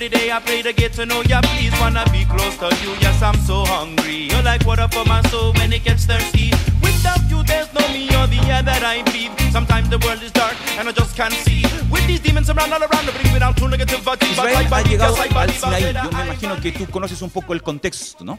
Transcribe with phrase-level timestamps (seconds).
[0.00, 1.42] Every day I pray to get to know ya.
[1.42, 2.96] Please wanna be close to you.
[3.04, 4.32] Yes, I'm so hungry.
[4.32, 6.56] You're like water for my soul when it gets thirsty.
[6.80, 9.36] Without you, there's no me or the air that I breathe.
[9.52, 11.64] Sometimes the world is dark and I just can't see.
[11.92, 14.24] With these demons around all around, bring me down to negative vibes.
[14.24, 15.92] Israel ha llegado al Sinaí.
[15.92, 18.38] Yo me imagino que tú conoces un poco el contexto, ¿no?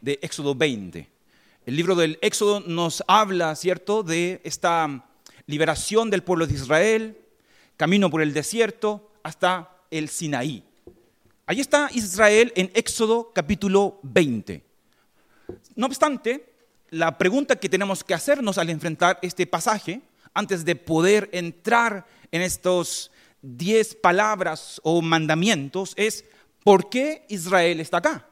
[0.00, 1.10] De Éxodo 20.
[1.66, 5.04] El libro del Éxodo nos habla, ¿cierto?, de esta
[5.46, 7.18] liberación del pueblo de Israel,
[7.76, 10.62] camino por el desierto hasta el Sinaí.
[11.46, 14.64] Ahí está Israel en Éxodo capítulo 20.
[15.76, 16.54] No obstante,
[16.88, 20.00] la pregunta que tenemos que hacernos al enfrentar este pasaje,
[20.32, 23.10] antes de poder entrar en estos
[23.42, 26.24] diez palabras o mandamientos, es
[26.62, 28.26] ¿por qué Israel está acá?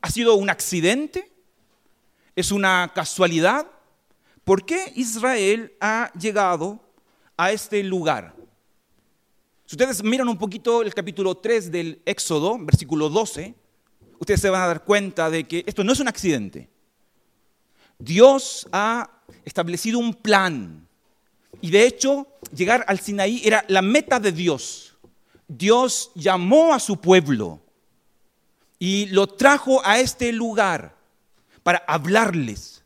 [0.00, 1.30] ¿Ha sido un accidente?
[2.34, 3.68] ¿Es una casualidad?
[4.42, 6.80] ¿Por qué Israel ha llegado
[7.36, 8.37] a este lugar?
[9.68, 13.54] Si ustedes miran un poquito el capítulo 3 del Éxodo, versículo 12,
[14.18, 16.70] ustedes se van a dar cuenta de que esto no es un accidente.
[17.98, 19.10] Dios ha
[19.44, 20.88] establecido un plan.
[21.60, 24.96] Y de hecho, llegar al Sinaí era la meta de Dios.
[25.46, 27.60] Dios llamó a su pueblo
[28.78, 30.96] y lo trajo a este lugar
[31.62, 32.82] para hablarles,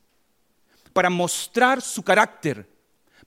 [0.92, 2.68] para mostrar su carácter,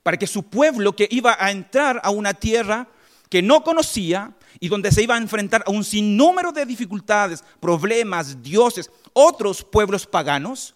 [0.02, 2.90] para que su pueblo que iba a entrar a una tierra
[3.28, 8.42] que no conocía y donde se iba a enfrentar a un sinnúmero de dificultades, problemas,
[8.42, 10.74] dioses, otros pueblos paganos,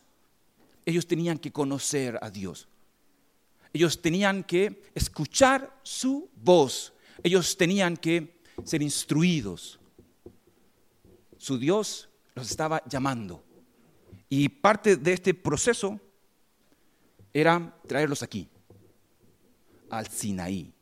[0.85, 2.69] ellos tenían que conocer a Dios.
[3.73, 6.93] Ellos tenían que escuchar su voz.
[7.23, 9.79] Ellos tenían que ser instruidos.
[11.39, 13.45] Su Dios los estaba llamando.
[14.29, 16.01] Y parte de este proceso
[17.33, 18.49] era traerlos aquí,
[19.89, 20.73] al Sinaí,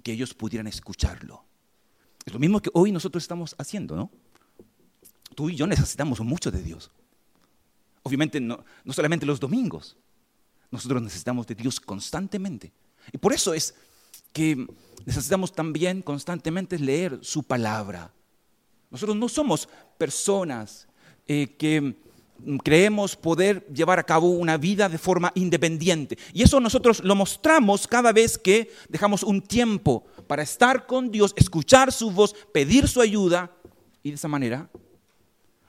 [0.00, 1.44] y que ellos pudieran escucharlo.
[2.24, 4.10] Es lo mismo que hoy nosotros estamos haciendo, ¿no?
[5.34, 6.90] Tú y yo necesitamos mucho de Dios.
[8.02, 9.98] Obviamente no, no solamente los domingos,
[10.70, 12.72] nosotros necesitamos de Dios constantemente.
[13.12, 13.74] Y por eso es
[14.32, 14.66] que
[15.04, 18.10] necesitamos también constantemente leer su palabra.
[18.90, 19.68] Nosotros no somos
[19.98, 20.88] personas
[21.28, 21.94] eh, que
[22.62, 26.18] creemos poder llevar a cabo una vida de forma independiente.
[26.32, 31.32] Y eso nosotros lo mostramos cada vez que dejamos un tiempo para estar con Dios,
[31.36, 33.50] escuchar su voz, pedir su ayuda
[34.02, 34.70] y de esa manera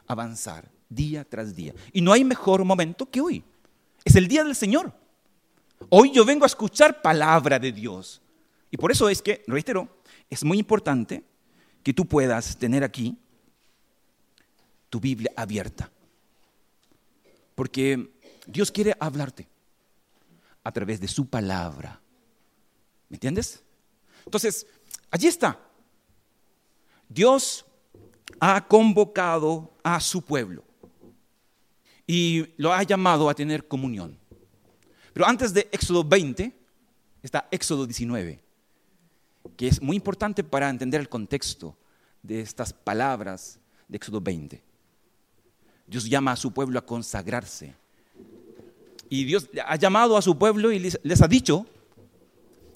[0.07, 1.73] avanzar día tras día.
[1.93, 3.43] Y no hay mejor momento que hoy.
[4.03, 4.93] Es el día del Señor.
[5.89, 8.21] Hoy yo vengo a escuchar palabra de Dios.
[8.69, 9.87] Y por eso es que, reitero,
[10.29, 11.23] es muy importante
[11.83, 13.17] que tú puedas tener aquí
[14.89, 15.89] tu Biblia abierta.
[17.55, 18.13] Porque
[18.45, 19.47] Dios quiere hablarte
[20.63, 21.99] a través de su palabra.
[23.09, 23.63] ¿Me entiendes?
[24.25, 24.65] Entonces,
[25.09, 25.59] allí está.
[27.09, 27.65] Dios
[28.39, 30.63] ha convocado a su pueblo
[32.07, 34.17] y lo ha llamado a tener comunión.
[35.13, 36.53] Pero antes de Éxodo 20
[37.21, 38.41] está Éxodo 19,
[39.57, 41.77] que es muy importante para entender el contexto
[42.23, 44.63] de estas palabras de Éxodo 20.
[45.91, 47.75] Dios llama a su pueblo a consagrarse.
[49.09, 51.65] Y Dios ha llamado a su pueblo y les, ha dicho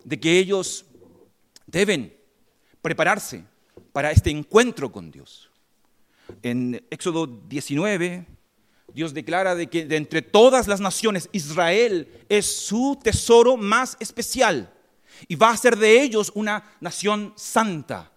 [0.04, 0.84] de que ellos
[1.66, 2.14] deben
[2.82, 3.46] prepararse
[3.94, 5.50] para este encuentro con Dios.
[6.44, 8.28] En Éxodo 19,
[8.94, 14.74] Dios declara de que de entre todas las naciones, Israel es su tesoro más especial
[15.30, 18.12] y va a ser de ellos una nación santa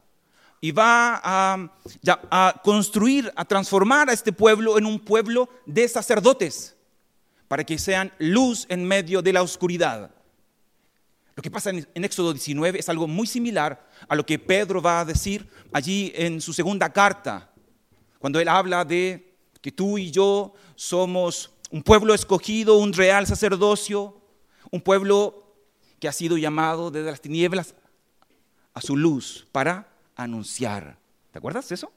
[0.60, 6.76] y va a, construir, a transformar a este pueblo en un pueblo de sacerdotes
[7.46, 10.10] para que sean luz en medio de la oscuridad.
[11.36, 15.00] Lo que pasa en, Éxodo 19 es algo muy similar a lo que Pedro va
[15.00, 17.52] a decir allí en su segunda carta,
[18.18, 24.20] cuando él habla de que tú y yo somos un pueblo escogido, un real sacerdocio,
[24.72, 25.54] un pueblo
[26.00, 27.74] que ha sido llamado desde las tinieblas
[28.74, 29.88] a su luz para
[30.18, 30.98] anunciar.
[31.30, 31.90] ¿Te acuerdas de eso?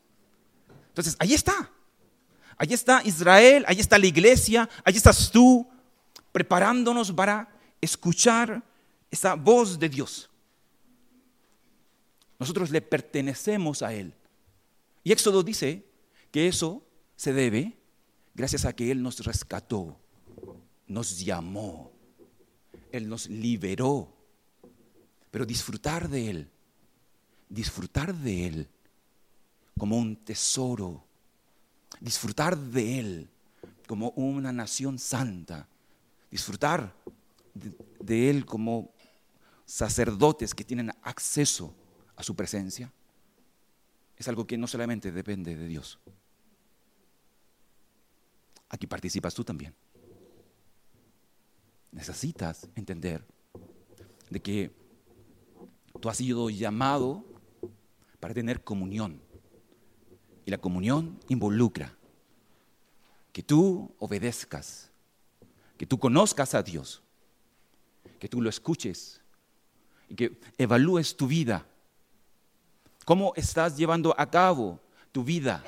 [0.87, 1.69] Entonces, ahí está.
[2.57, 5.67] Ahí está Israel, ahí está la iglesia, ahí estás tú
[6.31, 7.49] preparándonos para
[7.81, 8.63] escuchar
[9.09, 10.29] esa voz de Dios.
[12.37, 14.13] Nosotros le pertenecemos a Él.
[15.03, 15.85] Y Éxodo dice
[16.31, 16.83] que eso
[17.15, 17.77] se debe
[18.33, 19.99] gracias a que Él nos rescató,
[20.87, 21.91] nos llamó,
[22.91, 24.15] Él nos liberó.
[25.31, 26.50] Pero disfrutar de Él,
[27.51, 28.69] disfrutar de Él
[29.77, 31.03] como un tesoro,
[31.99, 33.29] disfrutar de Él
[33.87, 35.67] como una nación santa,
[36.31, 36.95] disfrutar
[37.99, 38.93] de, Él como
[39.65, 41.75] sacerdotes que tienen acceso
[42.15, 42.91] a su presencia,
[44.17, 45.99] es algo que no solamente depende de Dios.
[48.69, 49.73] Aquí participas tú también.
[51.91, 53.25] Necesitas entender
[54.29, 54.71] de que
[55.99, 57.30] tú has sido llamado
[58.21, 59.19] para tener comunión.
[60.45, 61.93] Y la comunión involucra
[63.33, 64.89] que tú obedezcas,
[65.77, 67.01] que tú conozcas a Dios,
[68.19, 69.19] que tú lo escuches
[70.07, 71.65] y que evalúes tu vida.
[73.03, 74.79] ¿Cómo estás llevando a cabo
[75.11, 75.63] tu vida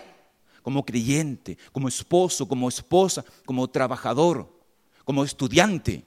[0.61, 4.47] como creyente, como esposo, como esposa, como trabajador,
[5.03, 6.05] como estudiante?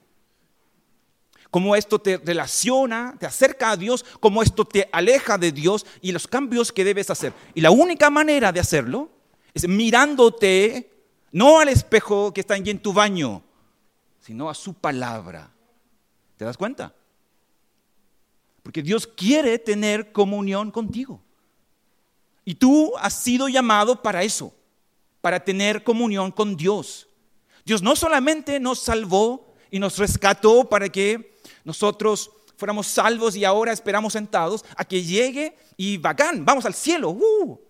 [1.57, 6.13] Cómo esto te relaciona, te acerca a Dios, cómo esto te aleja de Dios y
[6.13, 7.33] los cambios que debes hacer.
[7.55, 9.09] Y la única manera de hacerlo
[9.55, 10.91] es mirándote,
[11.33, 13.43] no al espejo que está allí en tu baño,
[14.21, 15.51] sino a su palabra.
[16.37, 16.95] ¿Te das cuenta?
[18.63, 21.23] Porque Dios quiere tener comunión contigo.
[22.45, 24.53] Y tú has sido llamado para eso,
[25.23, 27.09] para tener comunión con Dios.
[27.65, 31.36] Dios no solamente nos salvó y nos rescató para que
[31.67, 37.11] nosotros fuéramos salvos y ahora esperamos sentados a que llegue y bacán, vamos al cielo.
[37.11, 37.61] Uh.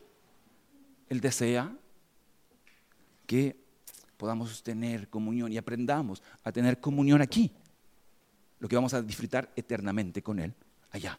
[1.08, 1.74] Él desea
[3.26, 3.56] que
[4.18, 7.50] podamos tener comunión y aprendamos a tener comunión aquí,
[8.60, 10.54] lo que vamos a disfrutar eternamente con Él
[10.90, 11.18] allá.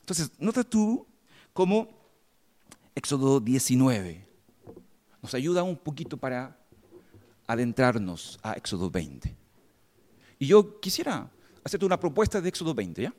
[0.00, 1.06] Entonces, nota tú
[1.52, 1.88] cómo
[2.94, 4.26] Éxodo 19
[5.22, 6.58] nos ayuda un poquito para
[7.46, 9.34] adentrarnos a Éxodo 20.
[10.40, 11.30] Y yo quisiera
[11.64, 13.14] hacerte una propuesta de Éxodo 20, ¿ya?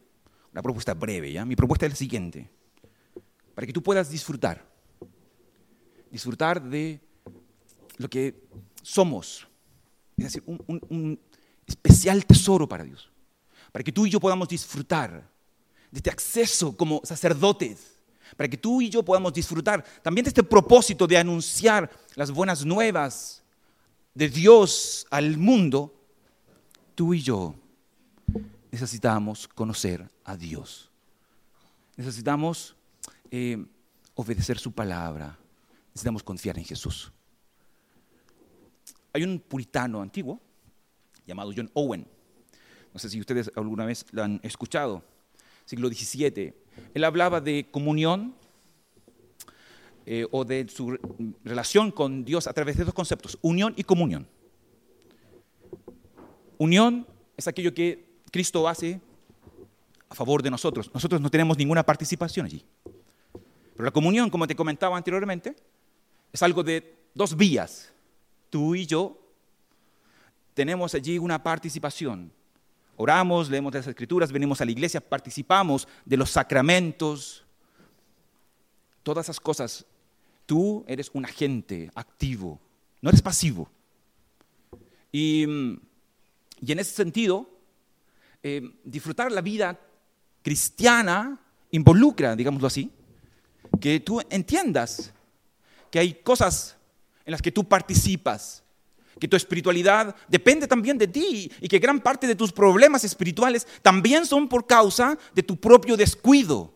[0.52, 1.46] Una propuesta breve, ¿ya?
[1.46, 2.50] Mi propuesta es la siguiente.
[3.56, 4.66] Para que tú puedas disfrutar.
[6.12, 7.00] Disfrutar de
[7.98, 8.48] lo que
[8.82, 9.48] somos.
[10.18, 11.20] Es decir, un, un
[11.66, 13.10] especial tesoro para Dios.
[13.72, 15.30] Para que tú y yo podamos disfrutar
[15.90, 18.00] de este acceso como sacerdotes.
[18.38, 22.66] Para que tú y yo podamos disfrutar también de este propósito de anunciar las buenas
[22.66, 23.44] nuevas
[24.14, 26.00] de Dios al mundo.
[26.96, 27.56] Tú y yo
[28.72, 30.90] necesitamos conocer a Dios.
[31.96, 32.76] Necesitamos
[33.30, 33.64] eh,
[34.16, 35.38] obedecer su palabra.
[35.90, 37.12] Necesitamos confiar en Jesús.
[39.14, 40.42] Hay un puritano antiguo
[41.28, 42.08] llamado John Owen.
[42.94, 45.04] No sé si ustedes alguna vez lo han escuchado.
[45.66, 46.54] Siglo XVII.
[46.94, 48.36] Él hablaba de comunión
[50.06, 50.98] eh, o de su
[51.44, 54.28] relación con Dios a través de dos conceptos, unión y comunión.
[56.58, 59.00] Unión es aquello que Cristo hace
[60.10, 60.90] a favor de nosotros.
[60.92, 62.66] Nosotros no tenemos ninguna participación allí.
[63.76, 65.56] Pero la comunión, como te comentaba anteriormente,
[66.32, 67.94] es algo de dos vías.
[68.50, 69.20] Tú y yo
[70.56, 72.32] tenemos allí una participación.
[72.98, 77.46] Oramos, leemos las escrituras, venimos a la iglesia, participamos de los sacramentos,
[79.04, 79.86] todas esas cosas.
[80.48, 82.60] Tú eres un agente activo,
[83.00, 83.70] no eres pasivo.
[85.12, 85.44] Y,
[86.62, 87.53] y en ese sentido,
[88.44, 89.80] eh, disfrutar la vida
[90.42, 91.40] cristiana
[91.72, 92.92] involucra, digámoslo así,
[93.80, 95.14] que tú entiendas
[95.90, 96.76] que hay cosas
[97.26, 98.64] en las que tú participas,
[99.20, 103.66] que tu espiritualidad depende también de ti y que gran parte de tus problemas espirituales
[103.82, 106.74] también son por causa de tu propio descuido.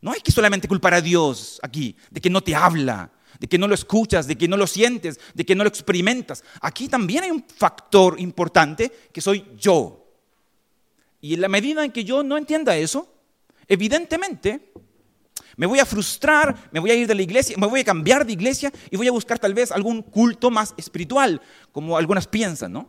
[0.00, 3.58] No hay que solamente culpar a Dios aquí, de que no te habla, de que
[3.58, 6.44] no lo escuchas, de que no lo sientes, de que no lo experimentas.
[6.60, 9.99] Aquí también hay un factor importante que soy yo.
[11.20, 13.12] Y en la medida en que yo no entienda eso,
[13.68, 14.72] evidentemente
[15.56, 18.24] me voy a frustrar, me voy a ir de la iglesia, me voy a cambiar
[18.24, 21.40] de iglesia y voy a buscar tal vez algún culto más espiritual,
[21.72, 22.88] como algunas piensan, ¿no?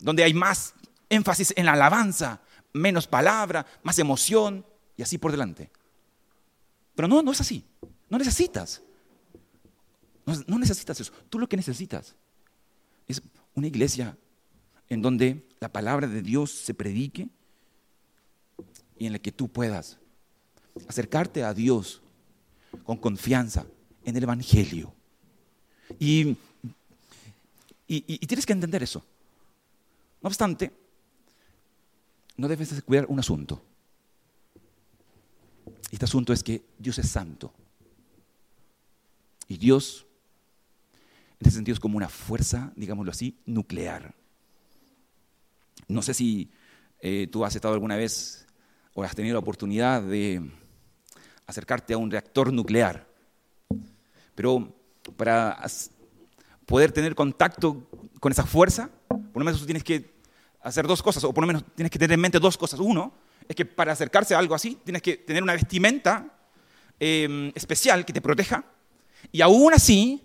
[0.00, 0.74] Donde hay más
[1.08, 2.42] énfasis en la alabanza,
[2.74, 4.66] menos palabra, más emoción
[4.96, 5.70] y así por delante.
[6.94, 7.64] Pero no, no es así.
[8.10, 8.82] No necesitas.
[10.26, 11.12] No, no necesitas eso.
[11.30, 12.14] Tú lo que necesitas
[13.08, 13.22] es
[13.54, 14.16] una iglesia
[14.88, 17.28] en donde la palabra de Dios se predique
[18.98, 19.98] y en la que tú puedas
[20.88, 22.02] acercarte a Dios
[22.84, 23.66] con confianza
[24.04, 24.92] en el Evangelio.
[25.98, 26.36] Y,
[27.86, 29.04] y, tienes que entender eso.
[30.22, 30.72] No obstante,
[32.36, 33.62] no debes descuidar un asunto.
[35.90, 37.52] Este asunto es que Dios es santo.
[39.46, 40.06] Y Dios,
[41.38, 44.14] en ese sentido, es como una fuerza, digámoslo así, nuclear.
[45.86, 46.50] No sé si
[47.00, 48.43] eh, tú has estado alguna vez
[48.94, 50.40] o has tenido la oportunidad de
[51.46, 53.06] acercarte a un reactor nuclear.
[54.34, 54.72] Pero
[55.16, 55.60] para
[56.64, 57.88] poder tener contacto
[58.20, 60.14] con esa fuerza, por lo menos tú tienes que
[60.62, 62.80] hacer dos cosas, o por lo menos tienes que tener en mente dos cosas.
[62.80, 63.12] Uno,
[63.48, 66.26] es que para acercarse a algo así, tienes que tener una vestimenta
[66.98, 68.64] em, especial que te proteja
[69.30, 70.24] y aún así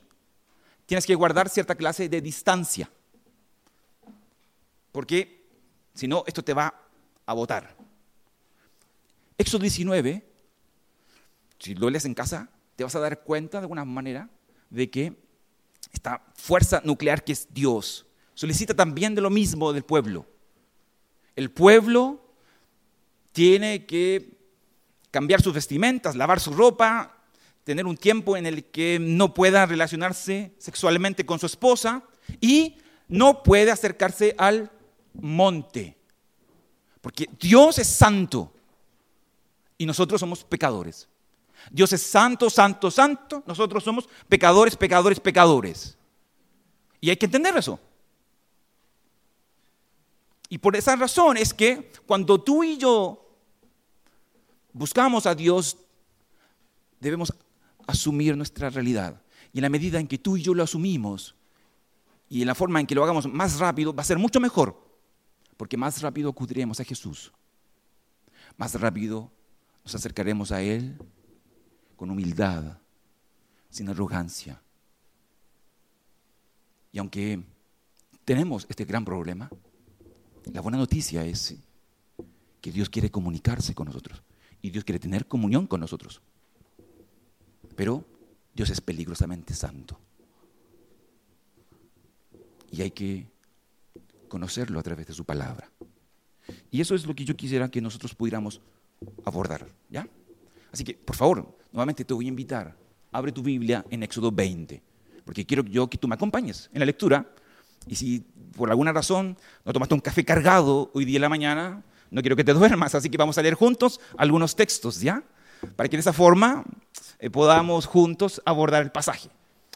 [0.86, 2.90] tienes que guardar cierta clase de distancia.
[4.92, 5.46] Porque
[5.94, 6.74] si no, esto te va
[7.26, 7.79] a botar.
[9.40, 10.22] Éxodo 19,
[11.60, 14.30] si lo lees en casa, te vas a dar cuenta de alguna manera
[14.70, 15.14] de que
[15.94, 20.26] esta fuerza nuclear que es Dios solicita también de lo mismo del pueblo.
[21.38, 22.34] El pueblo
[23.32, 24.38] tiene que
[25.10, 27.24] cambiar sus vestimentas, lavar su ropa,
[27.64, 32.04] tener un tiempo en el que no pueda relacionarse sexualmente con su esposa
[32.42, 32.76] y
[33.08, 34.70] no puede acercarse al
[35.14, 35.98] monte.
[37.00, 38.54] Porque Dios es santo
[39.80, 41.08] y nosotros somos pecadores.
[41.72, 43.42] Dios es santo, santo, santo.
[43.48, 45.98] Nosotros somos pecadores, pecadores, pecadores.
[47.00, 47.80] Y hay que entender eso.
[50.50, 53.26] Y por esa razón es que cuando tú y yo
[54.74, 55.78] buscamos a Dios,
[57.00, 57.34] debemos
[57.88, 59.22] asumir nuestra realidad.
[59.54, 61.36] Y en la medida en que tú y yo lo asumimos,
[62.28, 64.78] y en la forma en que lo hagamos más rápido, va a ser mucho mejor.
[65.56, 67.32] Porque más rápido acudiremos a Jesús.
[68.58, 69.32] Más rápido
[69.90, 70.96] nos acercaremos a Él
[71.96, 72.78] con humildad,
[73.72, 74.62] sin arrogancia.
[76.92, 77.42] Y aunque
[78.24, 79.50] tenemos este gran problema,
[80.54, 81.56] la buena noticia es
[82.62, 84.22] que Dios quiere comunicarse con nosotros
[84.62, 86.22] y Dios quiere tener comunión con nosotros.
[87.76, 88.06] Pero
[88.54, 90.00] Dios es peligrosamente santo.
[92.72, 93.26] Y hay que
[94.28, 95.72] conocerlo a través de su palabra.
[96.70, 98.62] Y eso es lo que yo quisiera que nosotros pudiéramos
[99.26, 100.08] abordar, ¿ya?
[100.72, 102.76] Así que, por favor, nuevamente te voy a invitar,
[103.12, 104.82] abre tu Biblia en Éxodo 20,
[105.26, 107.26] porque quiero yo que tú me acompañes en la lectura.
[107.88, 108.20] Y si
[108.56, 112.36] por alguna razón no tomaste un café cargado hoy día en la mañana, no quiero
[112.36, 115.24] que te duermas, así que vamos a leer juntos algunos textos, ¿ya?
[115.76, 116.64] Para que de esa forma
[117.20, 119.30] eh, podamos juntos abordar el pasaje.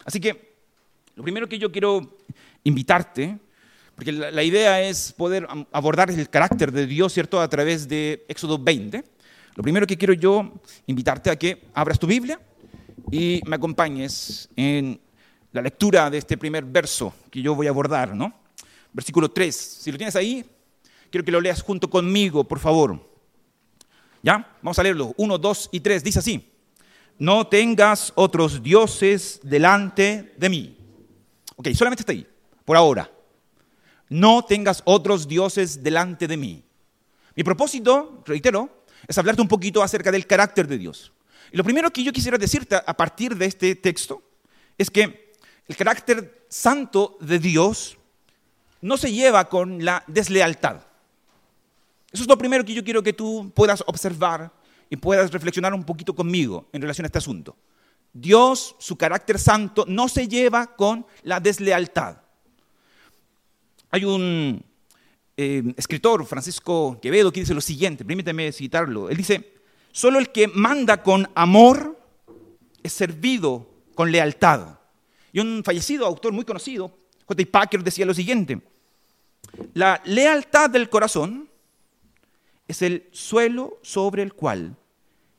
[0.06, 0.54] Así que
[1.16, 2.18] lo primero que yo quiero
[2.64, 3.38] invitarte,
[3.96, 8.26] porque la, la idea es poder abordar el carácter de Dios, ¿cierto?, a través de
[8.28, 9.04] Éxodo 20.
[9.56, 10.52] Lo primero que quiero yo
[10.88, 12.40] invitarte a que abras tu Biblia
[13.12, 15.00] y me acompañes en
[15.52, 18.34] la lectura de este primer verso que yo voy a abordar, ¿no?
[18.92, 19.56] Versículo 3.
[19.56, 20.44] Si lo tienes ahí,
[21.12, 23.08] quiero que lo leas junto conmigo, por favor.
[24.24, 24.58] ¿Ya?
[24.62, 25.14] Vamos a leerlo.
[25.18, 26.04] 1, 2 y 3.
[26.04, 26.52] Dice así.
[27.20, 30.78] No tengas otros dioses delante de mí.
[31.56, 32.26] Ok, solamente está ahí,
[32.66, 33.12] por ahora.
[34.14, 36.64] No tengas otros dioses delante de mí.
[37.36, 41.12] Mi propósito, reitero, es hablarte un poquito acerca del carácter de Dios.
[41.52, 44.22] Y lo primero que yo quisiera decirte a partir de este texto
[44.78, 45.34] es que
[45.68, 47.98] el carácter santo de Dios
[48.82, 50.76] no se lleva con la deslealtad.
[52.12, 54.54] Eso es lo primero que yo quiero que tú puedas observar
[54.92, 57.58] y puedas reflexionar un poquito conmigo en relación a este asunto.
[58.14, 62.23] Dios, su carácter santo, no se lleva con la deslealtad.
[63.94, 64.66] Hay un
[65.38, 69.08] eh, escritor, Francisco Quevedo, que dice lo siguiente, permíteme citarlo.
[69.08, 69.54] Él dice,
[69.92, 71.96] solo el que manda con amor
[72.82, 74.80] es servido con lealtad.
[75.32, 76.92] Y un fallecido autor muy conocido,
[77.28, 77.44] J.
[77.52, 78.64] Packer, decía lo siguiente,
[79.76, 81.48] la lealtad del corazón
[82.68, 84.76] es el suelo sobre el cual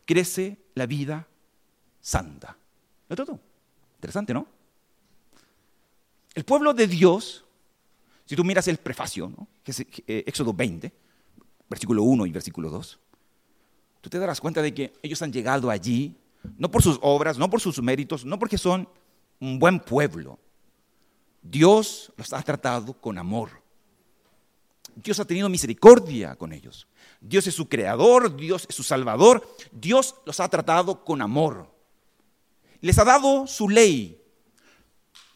[0.05, 1.27] crece la vida
[2.01, 2.57] santa.
[3.09, 3.41] ¿No todo?
[3.97, 4.47] Interesante, ¿no?
[6.37, 7.44] El pueblo de Dios
[8.27, 9.33] si tú miras el prefacio,
[9.65, 10.93] es eh, Éxodo 20,
[11.69, 12.99] versículo 1 y versículo 2,
[14.01, 16.17] tú te darás cuenta de que ellos han llegado allí,
[16.59, 18.89] no por sus obras, no por sus méritos, no porque son
[19.41, 20.39] un buen pueblo.
[21.43, 23.51] Dios los ha tratado con amor.
[24.97, 26.87] Dios ha tenido misericordia con ellos.
[27.21, 29.47] Dios es su creador, Dios es su salvador.
[29.73, 31.71] Dios los ha tratado con amor.
[32.81, 34.23] Les ha dado su ley,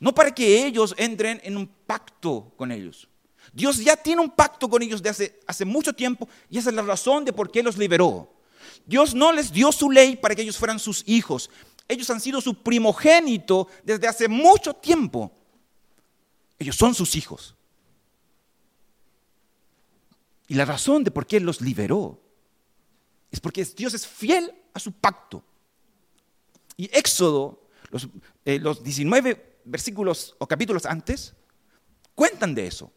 [0.00, 3.08] no para que ellos entren en un pacto con ellos.
[3.52, 6.82] Dios ya tiene un pacto con ellos desde hace, mucho tiempo y esa es la
[6.82, 8.32] razón de por qué los liberó.
[8.86, 11.50] Dios no les dio su ley para que ellos fueran sus hijos.
[11.88, 15.32] Ellos han sido su primogénito desde hace mucho tiempo.
[16.58, 17.54] Ellos son sus hijos.
[20.46, 22.20] Y la razón de por qué los liberó
[23.30, 25.42] es porque Dios es fiel a su pacto.
[26.76, 28.08] Y Éxodo, los,
[28.44, 31.34] eh, los 19 versículos o capítulos antes
[32.14, 32.90] cuentan de eso.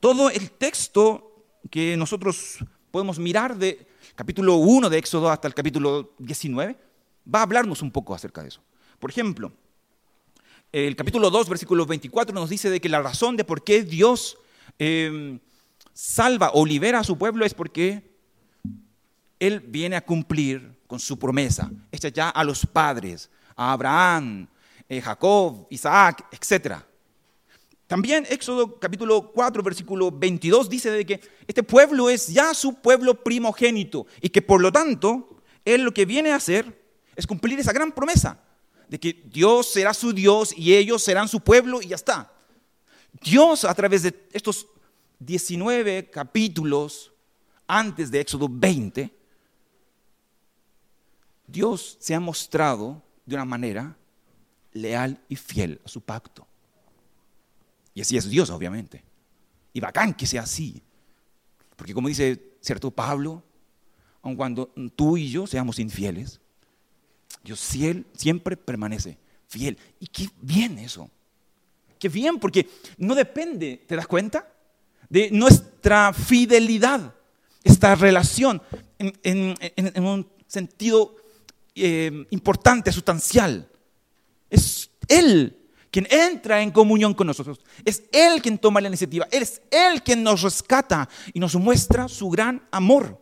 [0.00, 2.58] Todo el texto que nosotros
[2.90, 6.76] podemos mirar de capítulo 1 de Éxodo hasta el capítulo 19
[7.32, 8.60] va a hablarnos un poco acerca de eso.
[8.98, 9.52] Por ejemplo,
[10.72, 14.36] el capítulo 2, versículo 24 nos dice de que la razón de por qué Dios
[14.78, 15.38] em,
[15.92, 18.16] salva o libera a su pueblo es porque
[19.38, 24.46] Él viene a cumplir con su promesa, hecha ya a los padres, a Abraham,
[24.88, 26.76] eh, Jacob, Isaac, etc.
[27.88, 33.22] También Éxodo capítulo 4, versículo 22 dice de que este pueblo es ya su pueblo
[33.22, 36.86] primogénito y que por lo tanto Él lo que viene a hacer
[37.16, 38.40] es cumplir esa gran promesa
[38.88, 42.32] de que Dios será su Dios y ellos serán su pueblo y ya está.
[43.20, 44.68] Dios a través de estos
[45.18, 47.12] 19 capítulos
[47.66, 49.12] antes de Éxodo 20,
[51.46, 53.96] Dios se ha mostrado de una manera
[54.72, 56.46] leal y fiel a su pacto.
[57.94, 59.04] Y así es Dios, obviamente.
[59.72, 60.82] Y bacán que sea así.
[61.76, 63.42] Porque como dice cierto Pablo,
[64.22, 66.40] aun cuando tú y yo seamos infieles,
[67.44, 67.60] Dios
[68.14, 69.78] siempre permanece fiel.
[70.00, 71.10] Y qué bien eso.
[71.98, 74.52] Qué bien, porque no depende, ¿te das cuenta?
[75.08, 77.14] De nuestra fidelidad,
[77.64, 78.62] esta relación
[78.98, 79.54] en,
[80.02, 81.16] un sentido
[81.84, 83.68] eh, importante, sustancial.
[84.50, 85.54] Es Él
[85.90, 87.60] quien entra en comunión con nosotros.
[87.84, 89.26] Es Él quien toma la iniciativa.
[89.30, 93.20] Es Él quien nos rescata y nos muestra su gran amor.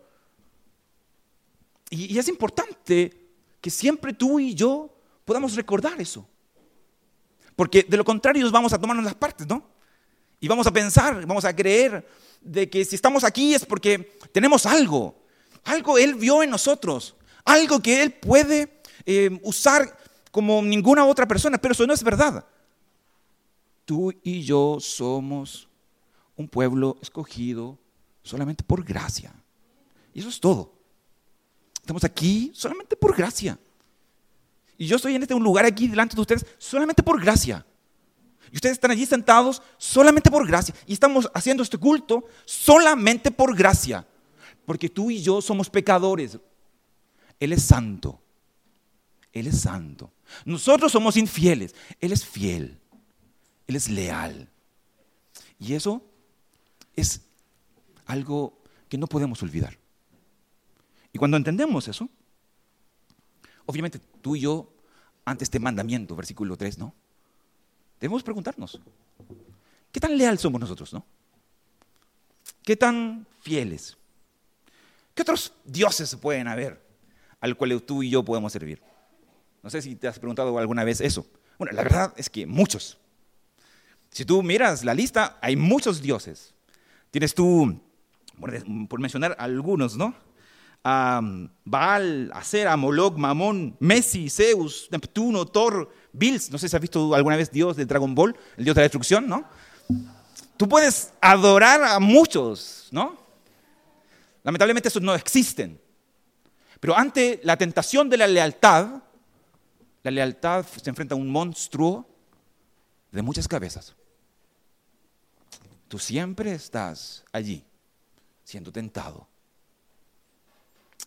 [1.90, 3.28] Y, y es importante
[3.60, 4.94] que siempre tú y yo
[5.24, 6.28] podamos recordar eso.
[7.54, 9.66] Porque de lo contrario nos vamos a tomarnos las partes, ¿no?
[10.38, 12.06] Y vamos a pensar, vamos a creer
[12.40, 15.22] de que si estamos aquí es porque tenemos algo.
[15.64, 17.16] Algo Él vio en nosotros.
[17.46, 19.96] Algo que Él puede eh, usar
[20.30, 21.56] como ninguna otra persona.
[21.56, 22.44] Pero eso no es verdad.
[23.86, 25.68] Tú y yo somos
[26.36, 27.78] un pueblo escogido
[28.22, 29.32] solamente por gracia.
[30.12, 30.74] Y eso es todo.
[31.80, 33.58] Estamos aquí solamente por gracia.
[34.76, 37.64] Y yo estoy en este lugar aquí delante de ustedes solamente por gracia.
[38.50, 40.74] Y ustedes están allí sentados solamente por gracia.
[40.86, 44.06] Y estamos haciendo este culto solamente por gracia.
[44.64, 46.38] Porque tú y yo somos pecadores.
[47.40, 48.20] Él es santo.
[49.32, 50.12] Él es santo.
[50.44, 51.74] Nosotros somos infieles.
[52.00, 52.80] Él es fiel.
[53.66, 54.48] Él es leal.
[55.58, 56.02] Y eso
[56.94, 57.22] es
[58.06, 59.76] algo que no podemos olvidar.
[61.12, 62.08] Y cuando entendemos eso,
[63.66, 64.72] obviamente tú y yo,
[65.24, 66.94] ante este mandamiento, versículo 3, ¿no?
[68.00, 68.80] Debemos preguntarnos,
[69.90, 71.04] ¿qué tan leal somos nosotros, no?
[72.62, 73.96] ¿Qué tan fieles?
[75.14, 76.85] ¿Qué otros dioses pueden haber
[77.46, 78.82] al cual tú y yo podemos servir?
[79.62, 81.26] No sé si te has preguntado alguna vez eso.
[81.58, 82.98] Bueno, la verdad es que muchos.
[84.10, 86.54] Si tú miras la lista, hay muchos dioses.
[87.10, 87.80] Tienes tú,
[88.88, 90.14] por mencionar algunos, ¿no?
[90.84, 96.50] Baal, Acera, Moloch, Mamón, Messi, Zeus, Neptuno, Thor, Bills.
[96.50, 98.84] No sé si has visto alguna vez Dios de Dragon Ball, el Dios de la
[98.84, 99.44] destrucción, ¿no?
[100.56, 103.16] Tú puedes adorar a muchos, ¿no?
[104.44, 105.80] Lamentablemente esos no existen.
[106.80, 109.02] Pero ante la tentación de la lealtad,
[110.02, 112.08] la lealtad se enfrenta a un monstruo
[113.10, 113.94] de muchas cabezas.
[115.88, 117.64] Tú siempre estás allí,
[118.44, 119.28] siendo tentado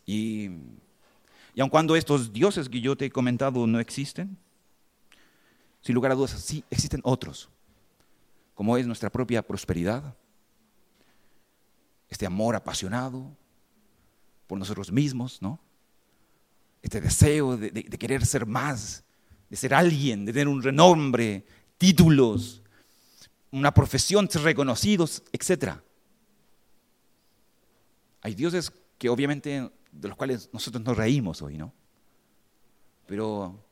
[0.10, 0.50] y,
[1.60, 4.36] aun cuando estos dioses que yo te he comentado no existen,
[5.82, 7.48] sin lugar a dudas, sí existen otros,
[8.56, 10.16] como es nuestra propia prosperidad,
[12.10, 13.32] este amor apasionado
[14.50, 15.60] por nosotros mismos, ¿no?
[16.82, 19.04] Este deseo de, querer ser más,
[19.48, 21.46] de ser alguien, de tener un renombre,
[21.78, 22.64] títulos,
[23.52, 25.76] una profesión, ser reconocidos, etc.
[28.22, 31.72] Hay dioses que obviamente de los cuales nosotros nos reímos hoy, ¿no?
[33.06, 33.64] Pero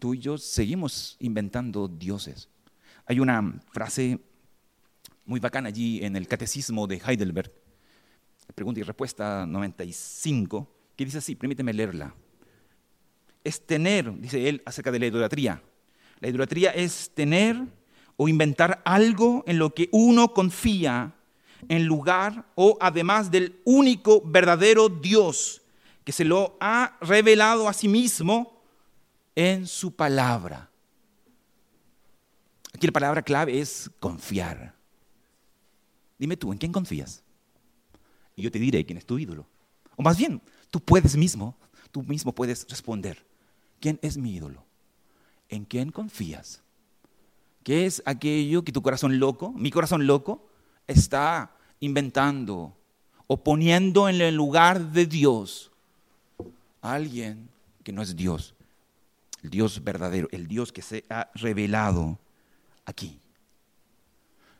[0.00, 2.48] tú y yo seguimos inventando dioses.
[3.06, 4.18] Hay una frase
[5.26, 7.52] muy bacana allí en el Catecismo de Heidelberg,
[8.54, 12.14] pregunta y respuesta 95, que dice así, permíteme leerla.
[13.44, 15.62] Es tener, dice él acerca de la idolatría.
[16.20, 17.60] La idolatría es tener
[18.16, 21.14] o inventar algo en lo que uno confía
[21.68, 25.62] en lugar o además del único verdadero Dios
[26.04, 28.62] que se lo ha revelado a sí mismo
[29.34, 30.70] en su palabra.
[32.74, 34.74] Aquí la palabra clave es confiar.
[36.18, 37.21] Dime tú, ¿en quién confías?
[38.36, 39.46] Y yo te diré quién es tu ídolo.
[39.96, 40.40] O más bien,
[40.70, 41.56] tú puedes mismo,
[41.90, 43.24] tú mismo puedes responder.
[43.80, 44.64] ¿Quién es mi ídolo?
[45.48, 46.62] ¿En quién confías?
[47.62, 50.48] ¿Qué es aquello que tu corazón loco, mi corazón loco,
[50.86, 52.76] está inventando
[53.26, 55.70] o poniendo en el lugar de Dios
[56.80, 57.48] a alguien
[57.82, 58.54] que no es Dios,
[59.42, 62.18] el Dios verdadero, el Dios que se ha revelado
[62.84, 63.18] aquí.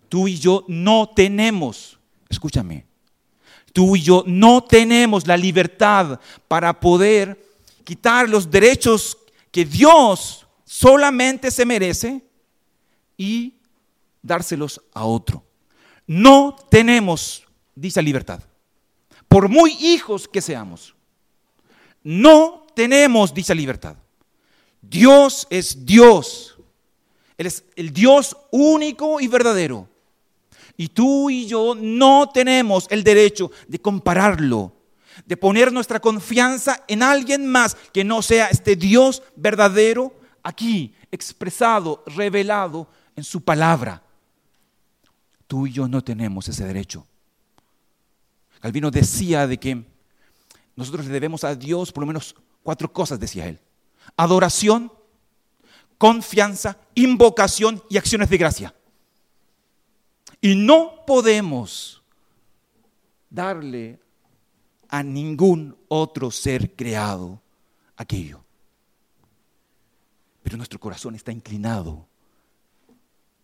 [0.08, 2.86] Tú y yo no tenemos, escúchame,
[3.72, 7.42] Tú y yo no tenemos la libertad para poder
[7.84, 9.16] quitar los derechos
[9.50, 12.22] que Dios solamente se merece
[13.16, 13.54] y
[14.20, 15.44] dárselos a otro.
[16.06, 18.42] No tenemos dicha libertad,
[19.28, 20.94] por muy hijos que seamos.
[22.02, 23.96] No tenemos dicha libertad.
[24.80, 26.56] Dios es Dios.
[27.38, 29.88] Él es el Dios único y verdadero.
[30.76, 34.72] Y tú y yo no tenemos el derecho de compararlo,
[35.26, 42.02] de poner nuestra confianza en alguien más que no sea este Dios verdadero aquí, expresado,
[42.06, 44.02] revelado en su palabra.
[45.46, 47.06] Tú y yo no tenemos ese derecho.
[48.60, 49.84] Calvino decía de que
[50.76, 53.60] nosotros le debemos a Dios por lo menos cuatro cosas, decía él.
[54.16, 54.92] Adoración,
[55.98, 58.74] confianza, invocación y acciones de gracia.
[60.44, 62.02] Y no podemos
[63.30, 64.00] darle
[64.88, 67.40] a ningún otro ser creado
[67.96, 68.44] aquello.
[70.42, 72.06] Pero nuestro corazón está inclinado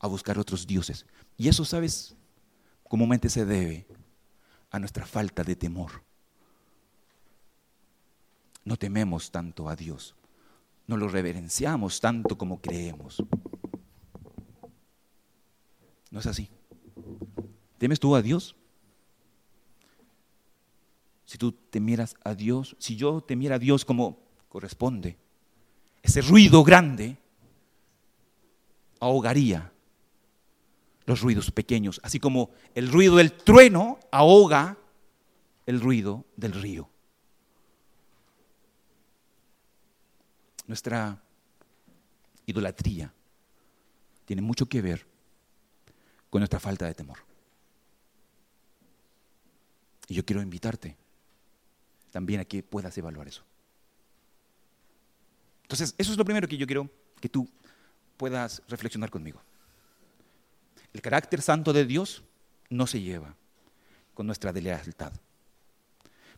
[0.01, 1.07] a buscar otros dioses.
[1.37, 2.17] Y eso, ¿sabes?
[2.89, 3.87] Comúnmente se debe
[4.71, 6.03] a nuestra falta de temor.
[8.65, 10.17] No tememos tanto a Dios.
[10.89, 13.23] No lo reverenciamos tanto como creemos.
[16.11, 16.51] ¿No es así?
[17.79, 18.57] ¿Temes tú a Dios?
[21.25, 25.17] Si tú temieras a Dios, si yo temiera a Dios como corresponde,
[26.03, 27.19] ese ruido grande
[29.01, 29.73] ahogaría
[31.07, 34.77] los ruidos pequeños, así como el ruido del trueno ahoga
[35.67, 36.89] el ruido del río.
[40.67, 41.23] Nuestra
[42.47, 43.13] idolatría
[44.25, 45.07] tiene mucho que ver
[46.29, 47.28] con nuestra falta de temor.
[50.09, 50.97] Y yo quiero invitarte
[52.11, 53.45] también a que puedas evaluar eso.
[55.63, 56.89] Entonces, eso es lo primero que yo quiero
[57.21, 57.47] que tú
[58.17, 59.41] puedas reflexionar conmigo.
[60.95, 62.23] El carácter santo de Dios
[62.71, 63.35] no se lleva
[64.15, 65.13] con nuestra lealtad.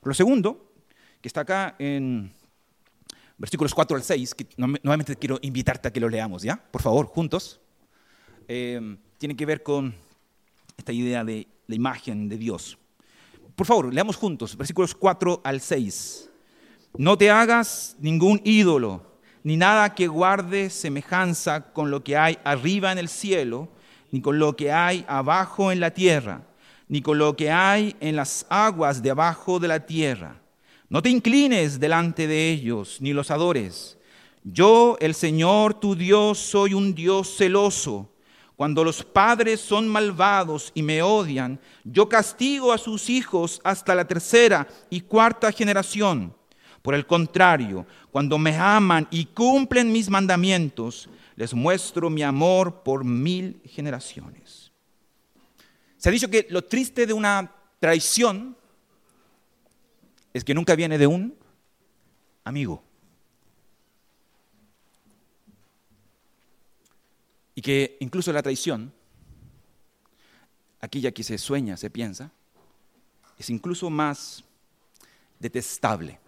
[0.02, 0.72] Lo segundo,
[1.20, 2.32] que está acá en
[3.38, 6.56] versículos 4 al 6, que nuevamente quiero invitarte a que lo leamos, ¿ya?
[6.56, 7.60] Por favor, juntos.
[8.48, 9.94] Eh, tiene que ver con
[10.76, 12.79] esta idea de la imagen de Dios.
[13.60, 16.30] Por favor, leamos juntos, versículos 4 al 6.
[16.96, 19.02] No te hagas ningún ídolo,
[19.42, 23.68] ni nada que guarde semejanza con lo que hay arriba en el cielo,
[24.12, 26.40] ni con lo que hay abajo en la tierra,
[26.88, 30.40] ni con lo que hay en las aguas de abajo de la tierra.
[30.88, 33.98] No te inclines delante de ellos, ni los adores.
[34.42, 38.10] Yo, el Señor tu Dios, soy un Dios celoso
[38.60, 44.06] cuando los padres son malvados y me odian, yo castigo a sus hijos hasta la
[44.06, 46.36] tercera y cuarta generación.
[46.82, 53.02] Por el contrario, cuando me aman y cumplen mis mandamientos, les muestro mi amor por
[53.02, 54.70] mil generaciones.
[55.96, 58.54] Se ha dicho que lo triste de una traición
[60.34, 61.34] es que nunca viene de un
[62.44, 62.84] amigo.
[67.60, 68.90] Y que incluso la traición,
[70.80, 72.32] aquella que se sueña, se piensa,
[73.36, 74.42] es incluso más
[75.38, 76.18] detestable.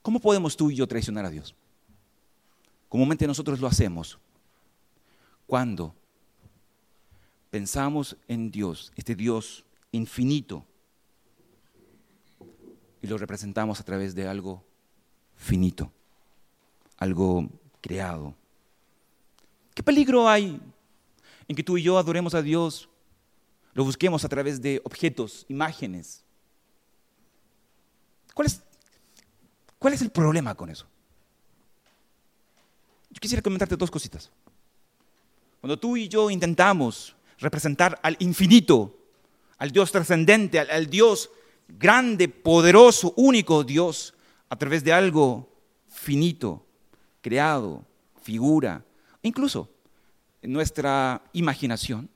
[0.00, 1.54] ¿Cómo podemos tú y yo traicionar a Dios?
[2.88, 4.18] Comúnmente nosotros lo hacemos
[5.46, 5.94] cuando
[7.50, 10.64] pensamos en Dios, este Dios infinito,
[13.02, 14.64] y lo representamos a través de algo
[15.36, 15.92] finito,
[16.96, 17.50] algo
[17.82, 18.34] creado,
[19.78, 20.60] ¿Qué peligro hay
[21.46, 22.88] en que tú y yo adoremos a Dios,
[23.74, 26.24] lo busquemos a través de objetos, imágenes?
[28.34, 28.48] ¿Cuál
[29.94, 30.84] es, el problema con eso?
[33.08, 34.32] Yo quisiera comentarte dos cositas.
[35.60, 38.98] Cuando tú y yo intentamos representar al infinito,
[39.58, 41.30] al Dios trascendente, al Dios
[41.68, 44.12] grande, poderoso, único Dios,
[44.48, 45.48] a través de algo
[45.86, 46.66] finito,
[47.20, 47.84] creado,
[48.20, 48.84] figura,
[49.28, 49.68] Incluso
[50.40, 52.08] en nuestra imaginación,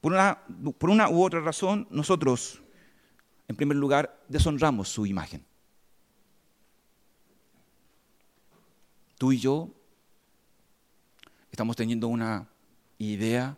[0.00, 2.60] por una, u otra razón, nosotros,
[3.46, 5.46] en primer lugar, deshonramos su imagen.
[9.18, 9.70] Tú y yo
[11.52, 12.48] estamos teniendo una
[12.98, 13.56] idea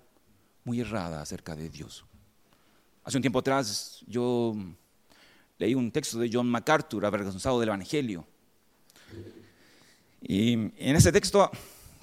[0.65, 2.05] muy errada acerca de Dios.
[3.03, 4.55] Hace un tiempo atrás yo
[5.57, 8.27] leí un texto de John MacArthur, avergonzado del Evangelio.
[10.21, 11.51] Y en ese texto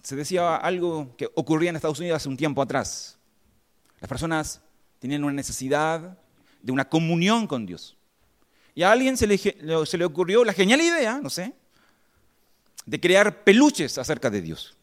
[0.03, 3.17] se decía algo que ocurría en Estados Unidos hace un tiempo atrás.
[4.01, 4.61] Las personas
[4.99, 6.17] tenían una necesidad,
[6.61, 7.97] de una comunión con Dios.
[8.75, 11.53] Y a alguien se le, se le ocurrió la genial idea, no sé,
[12.85, 14.75] de crear peluches acerca de Dios.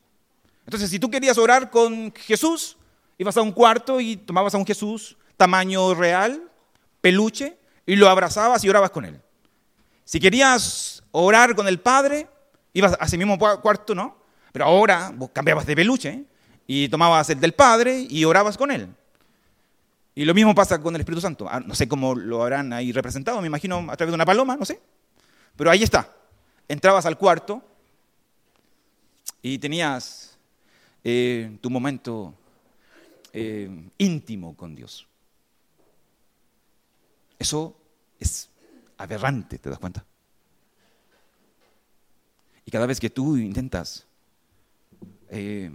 [0.64, 2.76] Entonces, si tú querías orar con Jesús,
[3.18, 6.50] ibas a un cuarto y tomabas a un Jesús tamaño real,
[7.00, 7.56] peluche,
[7.86, 9.20] y lo abrazabas y orabas con él.
[10.04, 12.28] Si querías orar con el Padre,
[12.74, 14.19] ibas a ese mismo cuarto, ¿no?
[14.52, 16.24] Pero ahora vos cambiabas de peluche
[16.66, 18.88] y tomabas el del Padre y orabas con él.
[20.14, 21.46] Y lo mismo pasa con el Espíritu Santo.
[21.48, 24.56] Ah, no sé cómo lo habrán ahí representado, me imagino a través de una paloma,
[24.56, 24.80] no sé.
[25.56, 26.12] Pero ahí está.
[26.68, 27.62] Entrabas al cuarto
[29.42, 30.38] y tenías
[31.04, 32.34] eh, tu momento
[33.32, 35.06] eh, íntimo con Dios.
[37.38, 37.76] Eso
[38.18, 38.50] es
[38.98, 40.04] aberrante, ¿te das cuenta?
[42.66, 44.06] Y cada vez que tú intentas
[45.30, 45.70] eh,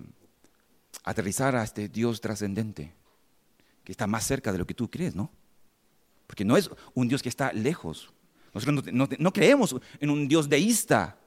[1.04, 2.94] aterrizar a este Dios trascendente,
[3.84, 5.32] que está más cerca de lo que tú crees, ¿no?
[6.28, 8.12] Porque no es un Dios que está lejos.
[8.54, 11.18] Nosotros no, creemos en un Dios deísta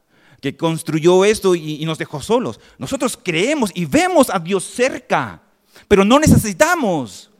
[0.40, 2.58] que construyó esto y, nos dejó solos.
[2.78, 5.42] Nosotros creemos y vemos a Dios cerca,
[5.86, 7.30] pero no necesitamos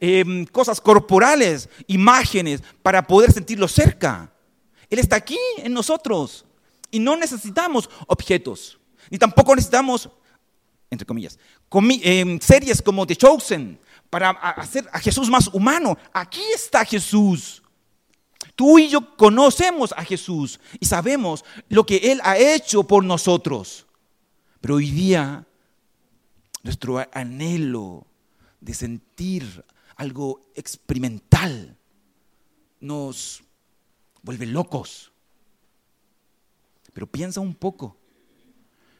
[0.00, 4.32] em, cosas corporales, imágenes, para poder sentirlo cerca.
[4.90, 6.44] Él está aquí en nosotros
[6.90, 8.78] y no necesitamos objetos,
[9.10, 10.10] ni tampoco necesitamos,
[10.90, 11.38] entre comillas,
[12.02, 13.78] em, series como The Chosen,
[14.10, 15.98] para hacer a Jesús más humano.
[16.12, 17.62] Aquí está Jesús.
[18.54, 23.86] Tú y yo conocemos a Jesús y sabemos lo que Él ha hecho por nosotros.
[24.60, 25.46] Pero hoy día
[26.62, 28.06] nuestro anhelo
[28.60, 29.64] de sentir
[29.96, 31.76] algo experimental
[32.80, 33.42] nos
[34.22, 35.12] vuelve locos.
[36.92, 37.96] Pero piensa un poco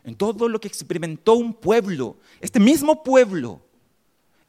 [0.07, 3.61] en todo lo que experimentó un pueblo, este mismo pueblo,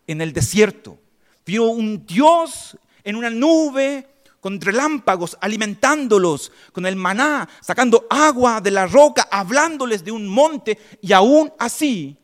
[0.05, 0.99] en el desierto.
[1.45, 4.07] Vio un Dios en una nube
[4.39, 10.77] con relámpagos, alimentándolos con el maná, sacando agua de la roca, hablándoles de un monte,
[11.01, 12.15] y aún así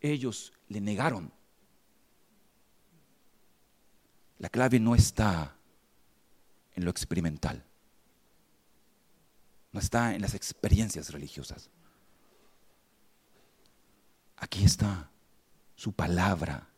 [0.00, 1.32] ellos le negaron.
[4.38, 5.56] La clave no está
[6.76, 7.64] en lo experimental,
[9.72, 11.70] no está en las experiencias religiosas.
[14.36, 15.10] Aquí está
[15.74, 16.68] su palabra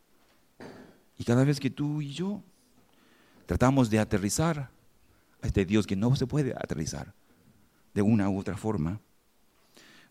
[1.18, 2.42] y cada vez que tú y yo
[3.46, 4.70] tratamos de aterrizar
[5.42, 7.12] a este Dios que no se puede aterrizar
[7.94, 9.00] de una u otra forma,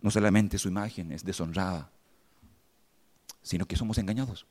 [0.02, 1.90] no solamente su imagen es deshonrada,
[3.42, 4.46] sino que somos engañados.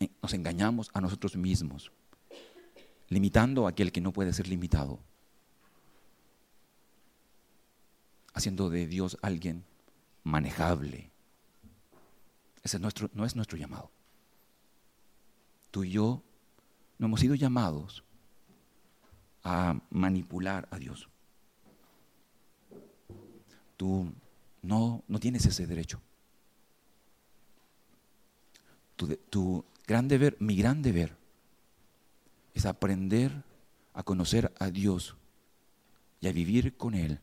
[0.00, 1.90] Eh, nos engañamos a nosotros mismos,
[3.08, 4.98] limitando a aquel que no puede ser limitado,
[8.34, 9.64] haciendo de Dios alguien
[10.30, 11.10] manejable,
[12.62, 13.90] ese nuestro, no es nuestro llamado.
[15.70, 16.22] Tú y yo
[16.98, 18.04] no hemos sido llamados
[19.42, 21.08] a manipular a Dios.
[23.76, 24.12] Tú
[24.62, 26.00] no, no tienes ese derecho.
[29.30, 31.16] Tu gran deber, mi gran deber,
[32.52, 33.42] es aprender
[33.94, 35.16] a conocer a Dios
[36.20, 37.20] y a vivir con Él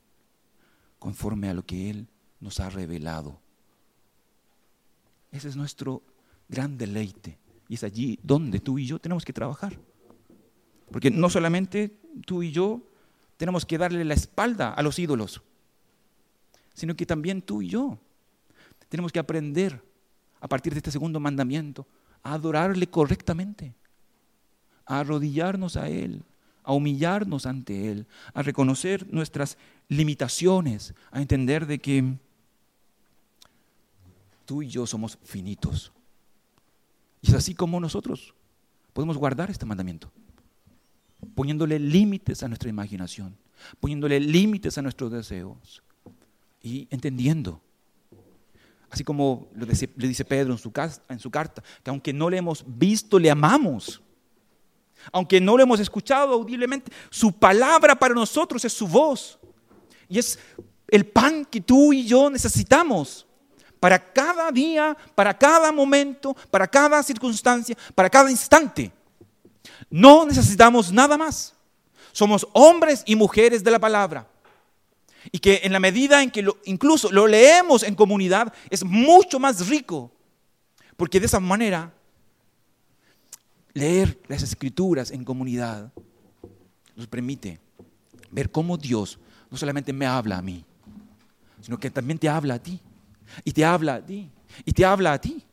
[0.98, 2.08] conforme a lo que Él
[2.39, 3.39] nos ha revelado
[5.32, 6.04] ese es nuestro
[6.47, 7.38] gran deleite.
[7.67, 9.78] Y es allí donde tú y yo tenemos que trabajar.
[10.91, 12.82] Porque no solamente tú y yo
[13.36, 15.41] tenemos que darle la espalda a los ídolos,
[16.73, 18.00] sino que también tú y yo
[18.89, 19.84] tenemos que aprender
[20.39, 21.86] a partir de este segundo mandamiento
[22.23, 23.76] a adorarle correctamente,
[24.86, 26.23] a arrodillarnos a Él,
[26.63, 29.58] a humillarnos ante Él, a reconocer nuestras
[29.89, 32.17] limitaciones, a entender de que
[34.48, 35.92] tú y yo somos finitos.
[37.22, 38.34] Y es así como nosotros
[38.94, 40.10] podemos guardar este mandamiento,
[41.36, 43.38] poniéndole límites a nuestra imaginación,
[43.80, 45.84] poniéndole límites a nuestros deseos
[46.64, 47.62] y entendiendo.
[48.90, 49.66] Así como le
[50.08, 50.72] dice, Pedro en su,
[51.10, 54.02] en su carta, que aunque no le hemos visto, le amamos.
[55.12, 59.38] Aunque no lo hemos escuchado audiblemente, su palabra para nosotros es su voz.
[60.08, 60.40] Y es
[60.88, 63.27] el pan que tú y yo necesitamos
[63.80, 68.92] para cada día, para cada momento, para cada circunstancia, para cada instante.
[69.90, 71.54] No necesitamos nada más.
[72.12, 74.28] Somos hombres y mujeres de la palabra.
[75.32, 79.68] Y que en la medida en que incluso lo leemos en comunidad es mucho más
[79.68, 80.12] rico.
[80.96, 81.94] Porque de esa manera,
[83.74, 85.92] leer las escrituras en comunidad
[86.96, 87.60] nos permite
[88.32, 89.20] ver cómo Dios
[89.52, 90.66] no solamente me habla a mí,
[91.62, 92.82] sino que también te habla a ti.
[93.44, 94.30] Y te habla a ti.
[94.66, 95.44] Y te habla a ti.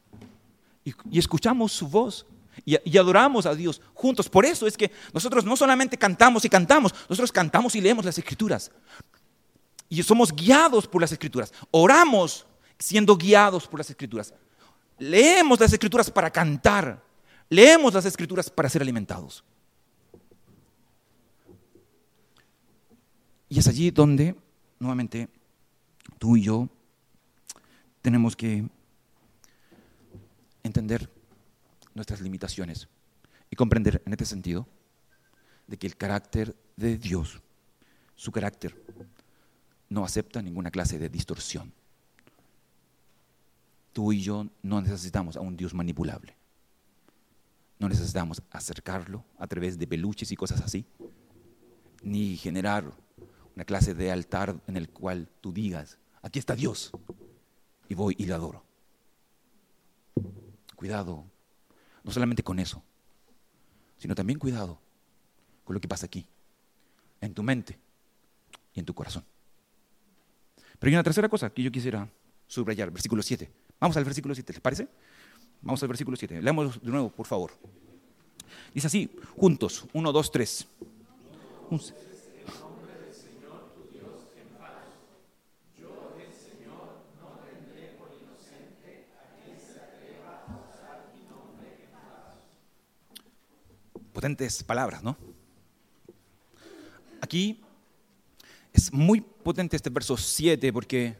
[0.84, 2.26] Y, escuchamos su voz.
[2.64, 4.28] y, y, adoramos a Dios juntos.
[4.28, 8.18] Por eso es que nosotros no solamente cantamos y cantamos, nosotros cantamos y leemos las
[8.18, 8.70] escrituras.
[9.88, 11.52] Y somos guiados por las escrituras.
[11.70, 12.46] Oramos
[12.78, 14.34] siendo guiados por las escrituras.
[14.98, 17.02] Leemos las escrituras para cantar.
[17.48, 19.44] Leemos las escrituras para ser alimentados.
[23.48, 24.34] Y es allí donde,
[24.78, 25.28] nuevamente,
[26.18, 26.68] tú y yo
[28.04, 28.68] tenemos que
[30.62, 31.10] entender
[31.94, 32.86] nuestras limitaciones
[33.48, 34.68] y comprender en este sentido
[35.66, 37.40] de que el carácter de Dios,
[38.14, 38.78] su carácter,
[39.88, 41.72] no acepta ninguna clase de distorsión.
[43.94, 46.36] Tú y yo no necesitamos a un Dios manipulable.
[47.78, 50.84] No necesitamos acercarlo a través de peluches y cosas así,
[52.02, 52.84] ni generar
[53.56, 56.92] una clase de altar en el cual tú digas, aquí está Dios,
[57.88, 58.62] y voy y le adoro.
[60.74, 61.24] Cuidado,
[62.02, 62.82] no solamente con eso,
[63.98, 64.78] sino también cuidado
[65.64, 66.26] con lo que pasa aquí,
[67.20, 67.78] en tu mente
[68.74, 69.24] y en tu corazón.
[70.78, 72.08] Pero hay una tercera cosa que yo quisiera
[72.46, 73.50] subrayar, versículo 7.
[73.80, 74.88] Vamos al versículo 7, ¿les parece?
[75.62, 76.42] Vamos al versículo 7.
[76.42, 77.52] Leamos de nuevo, por favor.
[78.74, 80.68] Dice así, juntos, 1, 2, 3.
[94.66, 95.18] Palabras, ¿no?
[97.20, 97.60] Aquí
[98.72, 101.14] es muy potente este verso 7 porque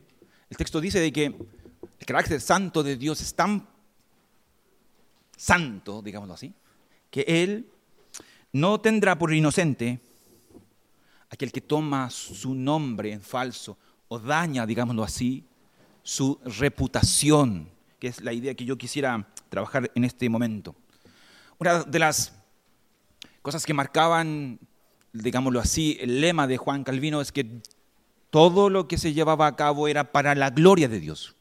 [0.48, 3.68] el texto dice de que el carácter santo de Dios es tan
[5.36, 6.54] santo, digámoslo así,
[7.10, 7.70] que Él
[8.52, 10.00] no tendrá por inocente
[11.28, 13.76] aquel que toma su nombre en falso
[14.08, 15.44] o daña, digámoslo así,
[16.02, 20.74] su reputación, que es la idea que yo quisiera trabajar en este momento.
[21.58, 22.43] Una de las
[23.44, 24.58] cosas que marcaban
[25.14, 27.62] digámoslo así, el lema de Juan Calvino es que
[28.30, 31.36] todo lo que se llevaba a cabo era para la gloria de Dios.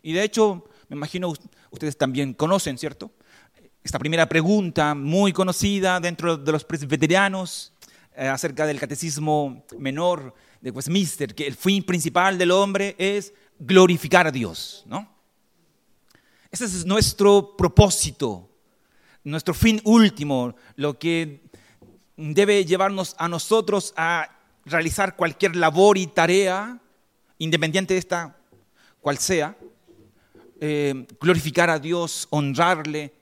[0.00, 1.32] Y de hecho, me imagino
[1.70, 3.10] ustedes también conocen, ¿cierto?
[3.82, 7.72] Esta primera pregunta muy conocida dentro de los presbiterianos
[8.14, 14.28] eh, acerca del catecismo menor de Westminster, que el fin principal del hombre es glorificar
[14.28, 15.14] a Dios, ¿no?
[16.50, 18.48] Ese es nuestro propósito,
[19.26, 21.42] nuestro fin último, lo que
[22.16, 24.30] debe llevarnos a nosotros a
[24.64, 26.80] realizar cualquier labor y tarea,
[27.38, 28.36] independiente de esta
[29.00, 29.56] cual sea,
[30.60, 33.12] eh, glorificar a Dios, honrarle,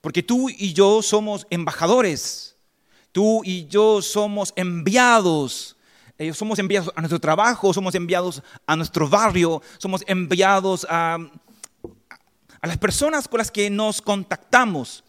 [0.00, 2.56] porque tú y yo somos embajadores,
[3.10, 5.76] tú y yo somos enviados,
[6.18, 11.18] eh, somos enviados a nuestro trabajo, somos enviados a nuestro barrio, somos enviados a,
[12.60, 15.02] a las personas con las que nos contactamos.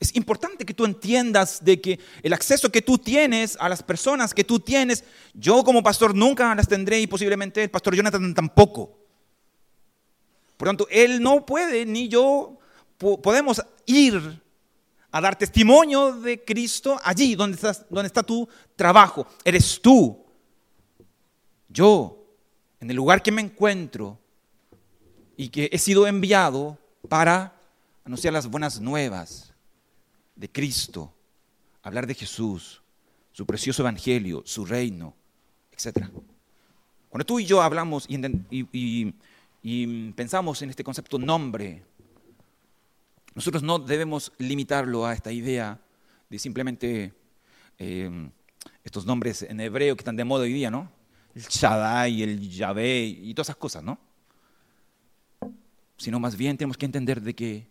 [0.00, 4.34] Es importante que tú entiendas de que el acceso que tú tienes a las personas
[4.34, 8.98] que tú tienes, yo como pastor nunca las tendré y posiblemente el pastor Jonathan tampoco.
[10.56, 12.58] Por lo tanto, él no puede ni yo
[12.98, 14.42] podemos ir
[15.10, 17.58] a dar testimonio de Cristo allí donde,
[17.90, 19.26] donde está tu trabajo.
[19.44, 20.24] Eres tú.
[21.68, 22.24] Yo,
[22.80, 24.18] en el lugar que me encuentro
[25.36, 27.54] y que he sido enviado para
[28.04, 29.52] anunciar las buenas nuevas
[30.36, 31.12] de Cristo,
[31.82, 32.82] hablar de Jesús,
[33.32, 35.14] su precioso evangelio, su reino,
[35.72, 36.08] etc.
[37.08, 39.12] Cuando tú y yo hablamos y,
[40.12, 41.82] pensamos en este concepto nombre,
[43.34, 45.80] nosotros no debemos limitarlo a esta idea
[46.30, 47.12] de simplemente
[47.78, 48.30] eh,
[48.84, 50.90] estos nombres en hebreo que están de moda hoy día, ¿no?
[51.34, 53.98] El Shaddai, el Yahvé y todas esas cosas, ¿no?
[55.98, 57.66] Sino más bien tenemos que entender de que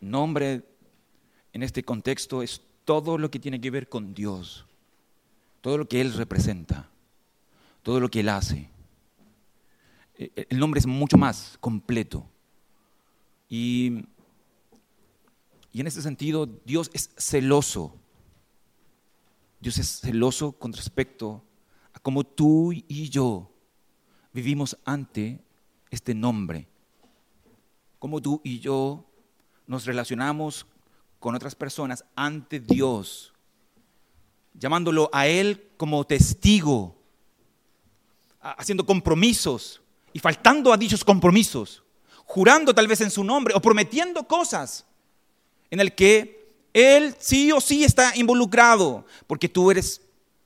[0.00, 0.62] nombre
[1.52, 4.66] en este contexto es todo lo que tiene que ver con Dios,
[5.60, 6.88] todo lo que Él representa,
[7.82, 8.68] todo lo que Él hace.
[10.16, 12.26] E, e, el nombre es mucho más completo.
[13.48, 14.04] Y,
[15.72, 17.94] y en ese sentido, Dios es celoso.
[19.60, 21.42] Dios es celoso con respecto
[21.92, 23.50] a cómo tú y yo
[24.32, 25.40] vivimos ante
[25.90, 26.66] este nombre.
[27.98, 29.04] Cómo tú y yo
[29.66, 30.66] nos relacionamos
[31.20, 33.32] con otras personas ante Dios,
[34.54, 36.96] llamándolo a Él como testigo,
[38.40, 39.82] haciendo compromisos
[40.14, 41.82] y faltando a dichos compromisos,
[42.24, 44.86] jurando tal vez en su nombre o prometiendo cosas
[45.70, 50.00] en el que Él sí o sí está involucrado, porque tú eres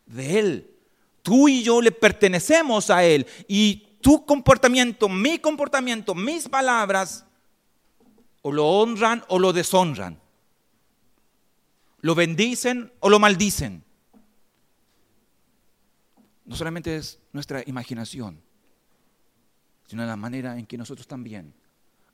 [0.07, 0.71] de Él.
[1.23, 7.25] Tú y yo le pertenecemos a Él y tu comportamiento, mi comportamiento, mis palabras,
[8.43, 10.24] o lo honran o lo deshonran.
[12.05, 13.83] Lo bendicen o lo maldicen.
[16.45, 18.43] No solamente es nuestra imaginación,
[19.87, 21.55] sino la manera en que nosotros también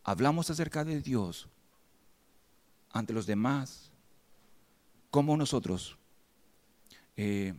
[0.05, 1.49] hablamos acerca de Dios
[2.93, 3.91] ante los demás,
[5.11, 5.99] cómo nosotros
[7.17, 7.53] eh,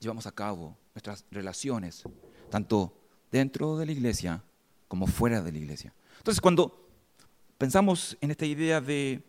[0.00, 2.02] llevamos a cabo nuestras relaciones,
[2.50, 2.98] tanto
[3.30, 4.42] dentro de la iglesia
[4.88, 5.94] como fuera de la iglesia.
[6.16, 6.90] Entonces, cuando
[7.58, 9.22] pensamos en esta idea de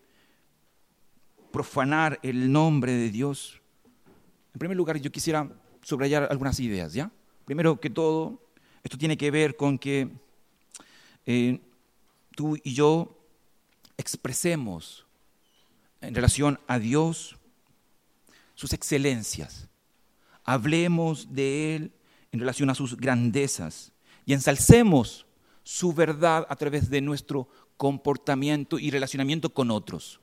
[1.52, 3.62] profanar el nombre de Dios,
[4.54, 5.50] en primer lugar yo quisiera
[5.82, 7.12] subrayar algunas ideas, ¿ya?
[7.46, 8.42] Primero que todo,
[8.84, 10.10] esto tiene que ver con que
[11.26, 11.60] eh,
[12.36, 13.18] tú y yo
[13.98, 15.06] expresemos
[16.02, 17.38] en relación a Dios
[18.56, 19.68] sus excelencias.
[20.44, 21.92] Hablemos de Él
[22.32, 23.92] en relación a sus grandezas
[24.26, 25.26] y ensalcemos
[25.64, 27.48] su verdad a través de nuestro
[27.78, 30.20] comportamiento y relacionamiento con otros.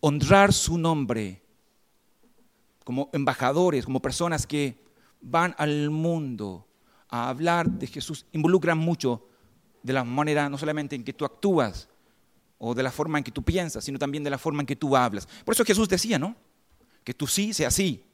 [0.00, 1.42] Honrar su nombre
[2.84, 4.78] como embajadores, como personas que
[5.20, 6.66] van al mundo
[7.08, 9.26] a hablar de Jesús, involucran mucho
[9.82, 11.88] de la manera no solamente en que tú actúas
[12.58, 14.76] o de la forma en que tú piensas, sino también de la forma en que
[14.76, 15.26] tú hablas.
[15.44, 16.36] Por eso Jesús decía, ¿no?
[17.04, 18.04] Que tú sí sea sí,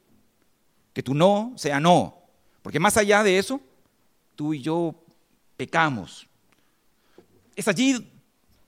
[0.91, 2.17] que tú no sea no.
[2.61, 3.61] Porque más allá de eso,
[4.35, 4.95] tú y yo
[5.57, 6.27] pecamos.
[7.55, 8.11] Es allí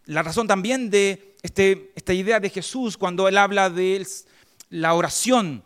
[0.06, 4.04] la razón también de este, esta idea de Jesús cuando él habla de
[4.72, 5.64] la oración,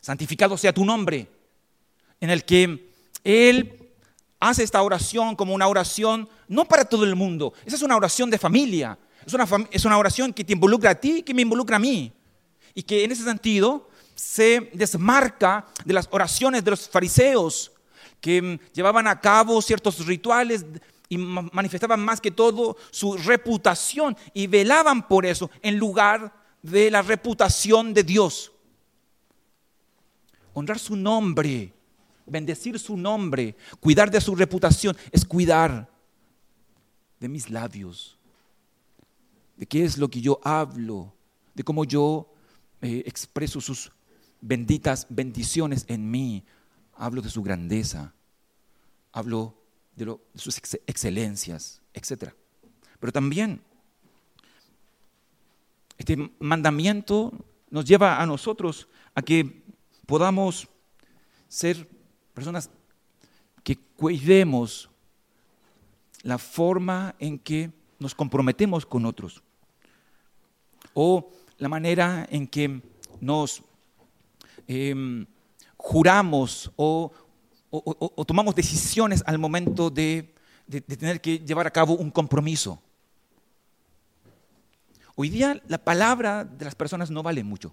[0.00, 1.28] santificado sea tu nombre,
[2.20, 2.88] en el que
[3.22, 3.90] él
[4.40, 8.30] hace esta oración como una oración no para todo el mundo, esa es una oración
[8.30, 11.42] de familia, es una, es una oración que te involucra a ti y que me
[11.42, 12.10] involucra a mí.
[12.72, 17.72] Y que en ese sentido se desmarca de las oraciones de los fariseos
[18.22, 20.64] que llevaban a cabo ciertos rituales
[21.08, 27.02] y manifestaban más que todo su reputación y velaban por eso en lugar de la
[27.02, 28.52] reputación de Dios.
[30.54, 31.74] Honrar su nombre,
[32.26, 35.90] bendecir su nombre, cuidar de su reputación, es cuidar
[37.20, 38.18] de mis labios,
[39.56, 41.14] de qué es lo que yo hablo,
[41.54, 42.32] de cómo yo
[42.80, 43.92] eh, expreso sus
[44.40, 46.44] benditas bendiciones en mí.
[46.94, 48.14] Hablo de su grandeza,
[49.12, 49.63] hablo
[49.96, 52.32] de, sus excelencias, etc.
[53.00, 53.60] Pero también
[55.98, 57.32] este mandamiento
[57.70, 59.62] nos lleva a nosotros a que
[60.06, 60.68] podamos
[61.48, 61.88] ser
[62.34, 62.68] personas
[63.62, 64.90] que cuidemos
[66.22, 69.42] la forma en que nos comprometemos con otros
[70.94, 72.80] o la manera en que
[73.20, 73.62] nos
[74.66, 75.26] em,
[75.76, 77.12] juramos o,
[78.26, 80.34] tomamos decisiones al momento de,
[80.98, 82.80] tener que llevar a cabo un compromiso.
[85.16, 87.72] Hoy día la palabra de las personas no vale mucho.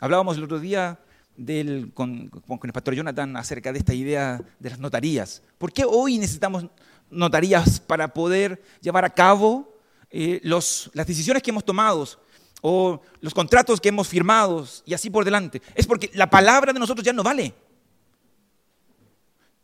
[0.00, 0.98] Hablábamos el otro día
[1.94, 5.42] con, con, el pastor Jonathan acerca de esta idea de las notarías.
[5.58, 6.66] ¿Por qué hoy necesitamos
[7.10, 9.72] notarías para poder llevar a cabo
[10.10, 12.06] eh, las decisiones que hemos tomado
[12.62, 15.60] o los contratos que hemos firmado y así por delante.
[15.74, 17.54] Es porque la palabra de nosotros ya no vale.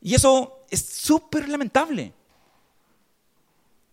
[0.03, 2.12] Y eso es súper lamentable.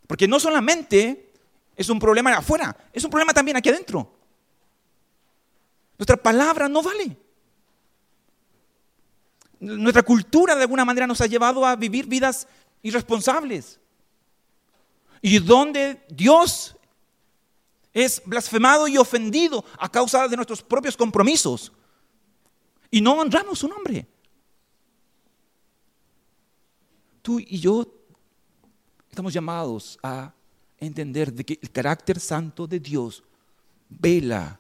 [0.08, 1.32] Porque no solamente
[1.76, 4.12] es un problema afuera, es un problema también aquí adentro.
[5.98, 7.16] Nuestra palabra no vale.
[9.60, 12.48] Nuestra cultura de alguna manera nos ha llevado a vivir vidas
[12.82, 13.80] irresponsables.
[15.22, 16.76] Y donde Dios
[17.94, 21.72] es blasfemado y ofendido a causa de nuestros propios compromisos.
[22.90, 24.08] Y no honramos su nombre.
[27.30, 27.86] Tú y yo
[29.08, 30.34] estamos llamados a
[30.80, 33.24] entender de que el carácter santo de Dios
[33.88, 34.60] vela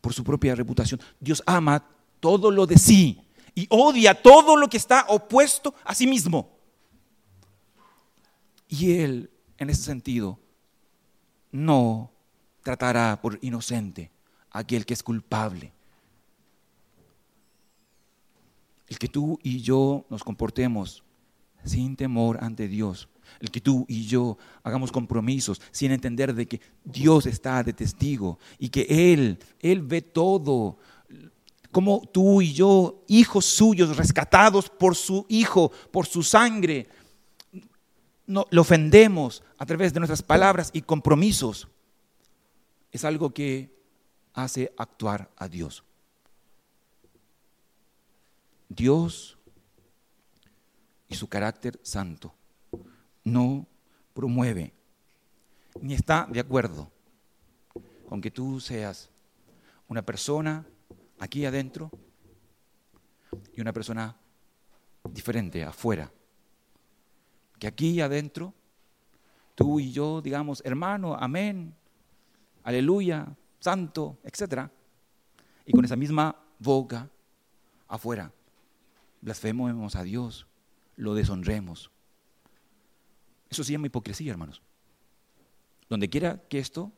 [0.00, 0.98] por su propia reputación.
[1.20, 1.86] Dios ama
[2.20, 3.20] todo lo de sí
[3.54, 6.56] y odia todo lo que está opuesto a sí mismo.
[8.66, 10.38] Y Él, en ese sentido,
[11.52, 12.10] no
[12.62, 14.10] tratará por inocente
[14.50, 15.70] a aquel que es culpable.
[18.88, 21.02] El que tú y yo nos comportemos
[21.64, 23.08] sin temor ante Dios.
[23.40, 28.38] El que tú y yo hagamos compromisos sin entender de que Dios está de testigo
[28.58, 30.78] y que Él, Él ve todo
[31.74, 36.86] como tú y yo, hijos suyos, rescatados por su Hijo, por su sangre,
[38.26, 41.66] no, lo ofendemos a través de nuestras palabras y compromisos,
[42.92, 43.74] es algo que
[44.34, 45.82] hace actuar a Dios.
[48.74, 49.38] Dios
[51.08, 52.34] y su carácter santo
[53.22, 53.66] no
[54.12, 54.72] promueve
[55.80, 56.90] ni está de acuerdo
[58.08, 59.10] con que tú seas
[59.88, 60.66] una persona
[61.18, 61.90] aquí adentro
[63.54, 64.16] y una persona
[65.10, 66.10] diferente afuera.
[67.58, 68.54] Que aquí adentro,
[69.54, 71.74] tú y yo, digamos, hermano, amén,
[72.62, 73.26] aleluya,
[73.58, 74.68] santo, etc.
[75.64, 77.08] Y con esa misma boca
[77.88, 78.32] afuera,
[79.24, 80.46] blasfememos a Dios,
[80.96, 81.90] lo deshonremos.
[83.48, 84.60] Eso se llama hipocresía, hermanos.
[85.88, 86.92] Donde quiera que esto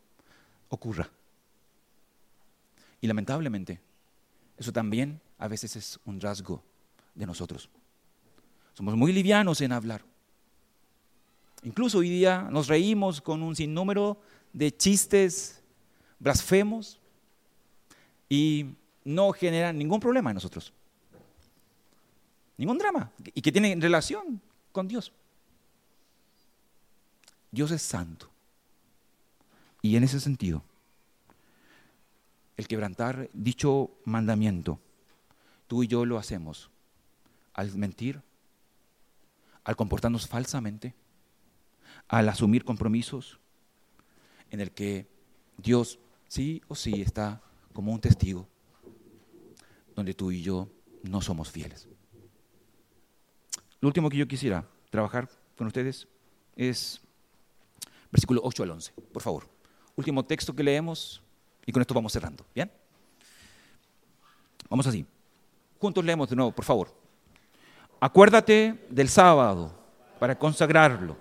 [0.68, 1.08] ocurra.
[3.00, 3.80] Y lamentablemente,
[4.56, 6.62] eso también a veces es un rasgo
[7.14, 7.68] de nosotros.
[8.74, 10.02] Somos muy livianos en hablar.
[11.62, 14.20] Incluso hoy día nos reímos con un sinnúmero
[14.52, 15.62] de chistes
[16.18, 16.98] blasfemos
[18.28, 18.66] y
[19.04, 20.72] no generan ningún problema en nosotros.
[22.56, 23.10] Ningún drama.
[23.34, 24.40] Y que tienen relación
[24.72, 25.12] con Dios.
[27.50, 28.30] Dios es santo.
[29.82, 30.62] Y en ese sentido,
[32.56, 34.80] el quebrantar dicho mandamiento,
[35.66, 36.70] tú y yo lo hacemos
[37.54, 38.22] al mentir,
[39.64, 40.94] al comportarnos falsamente,
[42.08, 43.38] al asumir compromisos
[44.50, 45.06] en el que
[45.56, 45.98] Dios
[46.28, 47.42] sí o sí está
[47.72, 48.48] como un testigo
[49.94, 50.68] donde tú y yo
[51.02, 51.88] no somos fieles.
[53.86, 56.08] Lo último que yo quisiera trabajar con ustedes
[56.56, 57.00] es
[58.10, 59.48] versículo 8 al 11, por favor.
[59.94, 61.22] Último texto que leemos
[61.64, 62.44] y con esto vamos cerrando.
[62.52, 62.68] ¿Bien?
[64.68, 65.06] Vamos así.
[65.78, 66.92] Juntos leemos de nuevo, por favor.
[68.00, 69.72] Acuérdate del sábado
[70.18, 71.16] para consagrarlo.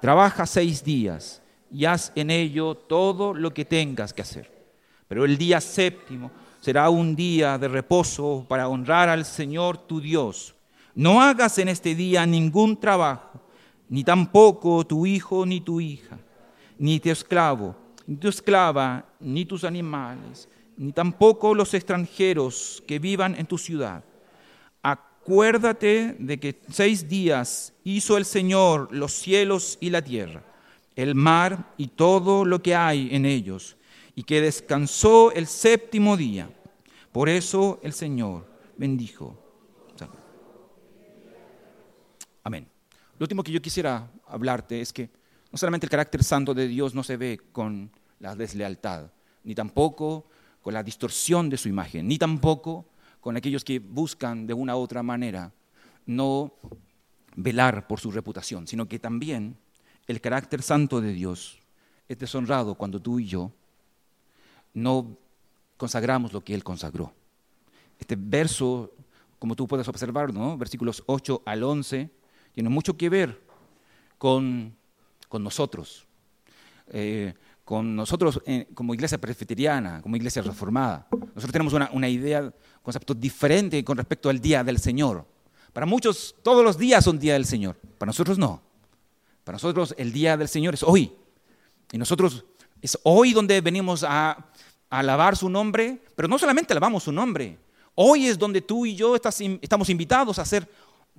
[0.00, 4.50] Trabaja seis días y haz en ello todo lo que tengas que hacer.
[5.06, 6.30] Pero el día séptimo
[6.62, 10.54] será un día de reposo para honrar al Señor tu Dios.
[10.94, 13.40] No hagas en este día ningún trabajo,
[13.88, 16.18] ni tampoco tu hijo ni tu hija,
[16.78, 17.76] ni tu esclavo,
[18.06, 24.02] ni tu esclava, ni tus animales, ni tampoco los extranjeros que vivan en tu ciudad.
[24.82, 30.42] Acuérdate de que seis días hizo el Señor los cielos y la tierra
[30.96, 33.76] el mar y todo lo que hay en ellos,
[34.14, 36.50] y que descansó el séptimo día.
[37.12, 39.49] Por eso el Señor bendijo.
[42.42, 42.66] Amén.
[43.18, 45.10] Lo último que yo quisiera hablarte es que
[45.52, 49.10] no solamente el carácter santo de Dios no se ve con la deslealtad,
[49.44, 50.26] ni tampoco
[50.62, 52.86] con la distorsión de su imagen, ni tampoco
[53.20, 55.52] con aquellos que buscan de una u otra manera
[56.06, 56.54] no
[57.36, 59.56] velar por su reputación, sino que también
[60.06, 61.58] el carácter santo de Dios
[62.08, 63.52] es deshonrado cuando tú y yo
[64.74, 65.16] no
[65.76, 67.12] consagramos lo que Él consagró.
[67.98, 68.92] Este verso,
[69.38, 70.56] como tú puedes observar, ¿no?
[70.56, 72.10] versículos 8 al 11,
[72.52, 73.40] tiene mucho que ver
[74.18, 74.74] con,
[75.32, 76.06] nosotros,
[76.88, 77.34] eh,
[77.64, 81.06] con nosotros eh, como iglesia presbiteriana, como iglesia reformada.
[81.10, 85.26] Nosotros tenemos una, una idea, concepto diferente con respecto al día del Señor.
[85.72, 88.60] Para muchos todos los días son día del Señor, para nosotros no.
[89.44, 91.12] Para nosotros el día del Señor es hoy.
[91.92, 92.44] Y nosotros
[92.80, 94.46] es hoy donde venimos a,
[94.90, 97.56] alabar su nombre, pero no solamente alabamos su nombre.
[97.94, 100.68] Hoy es donde tú y yo estamos invitados a hacer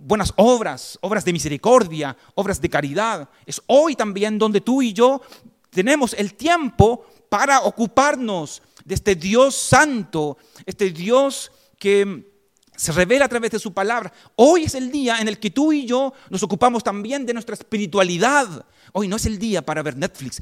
[0.03, 3.29] buenas obras, obras de misericordia, obras de caridad.
[3.45, 5.21] Es hoy también donde tú y yo
[5.69, 12.31] tenemos el tiempo para ocuparnos de este Dios santo, este Dios que
[12.75, 14.11] se revela a través de su palabra.
[14.35, 17.53] Hoy es el día en el que tú y yo nos ocupamos también de nuestra
[17.53, 18.65] espiritualidad.
[18.91, 20.41] Hoy no es el día para ver Netflix.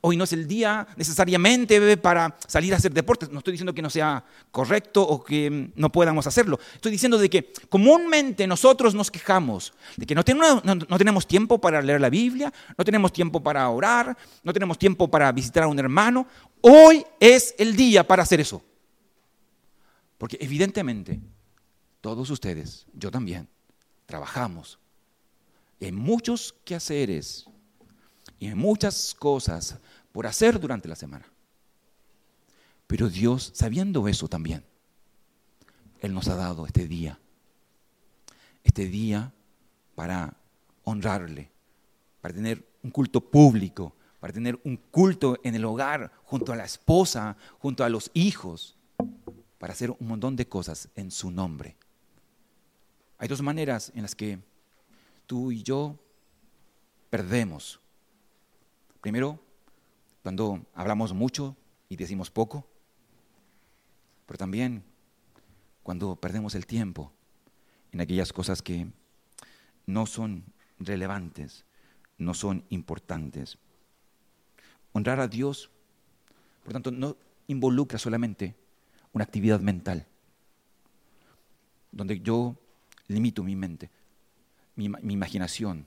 [0.00, 3.30] Hoy no es el día necesariamente para salir a hacer deportes.
[3.30, 6.58] No estoy diciendo que no sea correcto o que no podamos hacerlo.
[6.74, 11.60] Estoy diciendo de que comúnmente nosotros nos quejamos de que no tenemos, no tenemos tiempo
[11.60, 15.68] para leer la Biblia, no tenemos tiempo para orar, no tenemos tiempo para visitar a
[15.68, 16.26] un hermano.
[16.60, 18.62] Hoy es el día para hacer eso.
[20.18, 21.20] Porque evidentemente
[22.00, 23.48] todos ustedes, yo también,
[24.06, 24.78] trabajamos
[25.80, 27.46] en muchos quehaceres
[28.40, 29.78] y en muchas cosas
[30.10, 31.26] por hacer durante la semana.
[32.86, 34.64] Pero Dios, sabiendo eso también,
[36.00, 37.20] Él nos ha dado este día,
[38.64, 39.32] este día
[39.94, 40.34] para
[40.82, 41.52] honrarle,
[42.20, 46.64] para tener un culto público, para tener un culto en el hogar, junto a la
[46.64, 48.76] esposa, junto a los hijos,
[49.58, 51.76] para hacer un montón de cosas en su nombre.
[53.18, 54.38] Hay dos maneras en las que
[55.26, 55.98] tú y yo
[57.10, 57.80] perdemos.
[59.00, 59.40] Primero,
[60.22, 61.56] cuando hablamos mucho
[61.88, 62.66] y decimos poco,
[64.26, 64.84] pero también
[65.82, 67.12] cuando perdemos el tiempo
[67.92, 68.86] en aquellas cosas que
[69.86, 70.44] no son
[70.78, 71.64] relevantes,
[72.18, 73.58] no son importantes.
[74.92, 75.70] honrar a Dios,
[76.64, 78.54] por tanto, no involucra solamente
[79.12, 80.06] una actividad mental,
[81.90, 82.56] donde yo
[83.08, 83.90] limito mi mente,
[84.76, 85.86] mi, imaginación.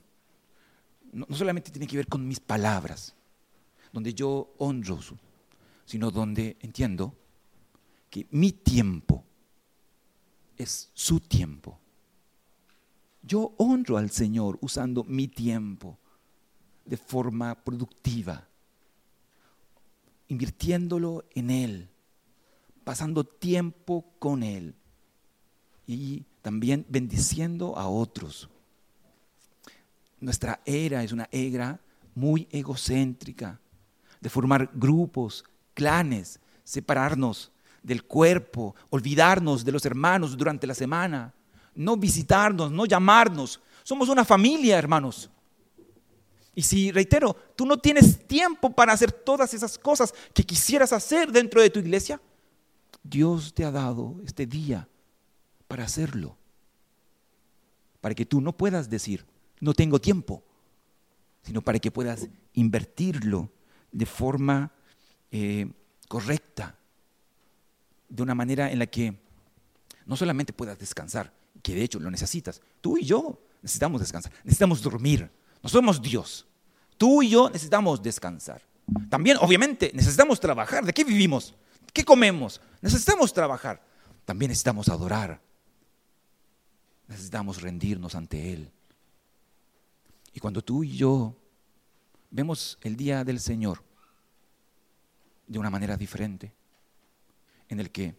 [1.14, 3.14] No, solamente tiene que ver con mis palabras,
[3.92, 4.98] donde yo honro,
[5.86, 7.14] sino donde entiendo
[8.10, 9.24] que mi tiempo
[10.56, 11.78] es su tiempo.
[13.22, 15.96] Yo honro al Señor usando mi tiempo
[16.84, 18.46] de forma productiva,
[20.26, 21.88] invirtiéndolo en Él,
[22.82, 24.74] pasando tiempo con Él
[25.86, 28.48] y también bendiciendo a otros.
[30.24, 31.78] Nuestra era es una era
[32.14, 33.60] muy egocéntrica,
[34.22, 35.44] de formar grupos,
[35.74, 37.52] clanes, separarnos
[37.82, 41.34] del cuerpo, olvidarnos de los hermanos durante la semana,
[41.74, 43.60] no visitarnos, no llamarnos.
[43.82, 45.28] Somos una familia, hermanos.
[46.54, 51.30] Y si, reitero, tú no tienes tiempo para hacer todas esas cosas que quisieras hacer
[51.32, 52.18] dentro de tu iglesia,
[53.02, 54.88] Dios te ha dado este día
[55.68, 56.38] para hacerlo.
[58.00, 59.26] Para que tú no puedas decir,
[59.60, 60.42] no tengo tiempo,
[61.42, 63.50] sino para que puedas invertirlo
[63.92, 64.72] de forma
[65.30, 65.70] eh,
[66.08, 66.76] correcta,
[68.08, 69.14] de una manera en la que
[70.06, 71.32] no solamente puedas descansar,
[71.62, 75.30] que de hecho lo necesitas, tú y yo necesitamos descansar, necesitamos dormir,
[75.62, 76.46] no somos Dios,
[76.98, 78.62] tú y yo necesitamos descansar.
[79.08, 80.84] También, obviamente, necesitamos trabajar.
[80.84, 81.54] ¿De qué vivimos?
[81.92, 82.60] ¿Qué comemos?
[82.82, 83.82] Necesitamos trabajar.
[84.24, 85.40] También necesitamos adorar.
[87.08, 88.70] Necesitamos rendirnos ante Él.
[90.34, 91.34] Y cuando tú y yo
[92.30, 93.82] vemos el día del Señor
[95.46, 96.52] de una manera diferente,
[97.68, 98.16] en el que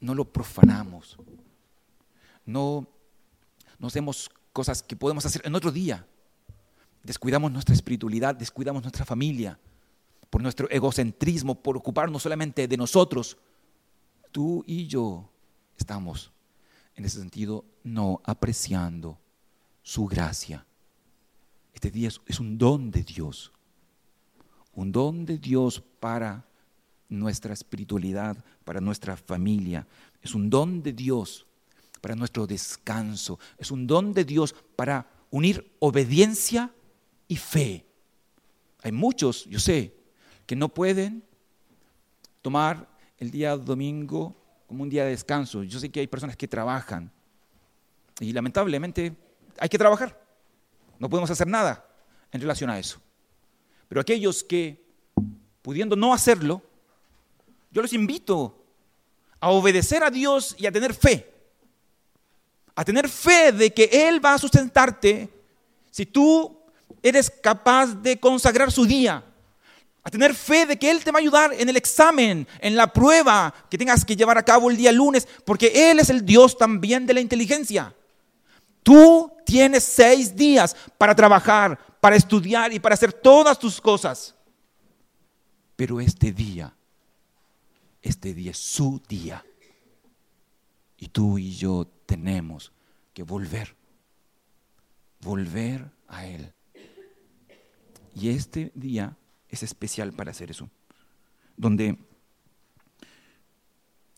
[0.00, 1.16] no lo profanamos,
[2.44, 2.86] no,
[3.80, 6.06] hacemos cosas que podemos hacer en otro día,
[7.02, 9.58] descuidamos nuestra espiritualidad, descuidamos nuestra familia,
[10.28, 13.38] por nuestro egocentrismo, por ocuparnos solamente de nosotros,
[14.30, 15.30] tú y yo
[15.78, 16.32] estamos,
[16.96, 19.18] en ese sentido, no apreciando
[19.82, 20.66] su gracia.
[21.72, 23.52] Este día es, un don de Dios,
[24.74, 26.46] un don de Dios para
[27.08, 29.86] nuestra espiritualidad, para nuestra familia.
[30.20, 31.46] Es un don de Dios
[32.00, 33.38] para nuestro descanso.
[33.58, 36.70] Es un don de Dios para unir obediencia
[37.28, 37.86] y fe.
[38.82, 39.94] Hay muchos, yo sé,
[40.46, 41.24] que no pueden
[42.42, 45.62] tomar el día domingo como un día de descanso.
[45.62, 47.10] Yo sé que hay personas que trabajan
[48.20, 49.16] y lamentablemente
[49.58, 50.21] hay que trabajar.
[51.02, 51.84] No podemos hacer nada
[52.30, 53.00] en relación a eso.
[53.88, 54.80] Pero aquellos que,
[55.60, 56.62] pudiendo no hacerlo,
[57.72, 58.56] yo les invito
[59.40, 61.28] a obedecer a Dios y a tener fe.
[62.76, 65.28] A tener fe de que Él va a sustentarte
[65.90, 66.56] si tú
[67.02, 69.24] eres capaz de consagrar su día.
[70.04, 72.92] A tener fe de que Él te va a ayudar en el examen, en la
[72.92, 76.56] prueba que tengas que llevar a cabo el día lunes, porque Él es el Dios
[76.56, 77.92] también de la inteligencia.
[78.82, 84.34] Tú tienes seis días para trabajar, para estudiar y para hacer todas tus cosas.
[85.76, 86.74] Pero este día
[88.02, 89.44] este día es su día.
[90.98, 92.72] Y tú y yo tenemos
[93.14, 93.74] que volver,
[95.20, 96.52] volver a Él.
[98.14, 99.16] Y este día
[99.48, 100.68] es especial para hacer eso,
[101.56, 101.96] donde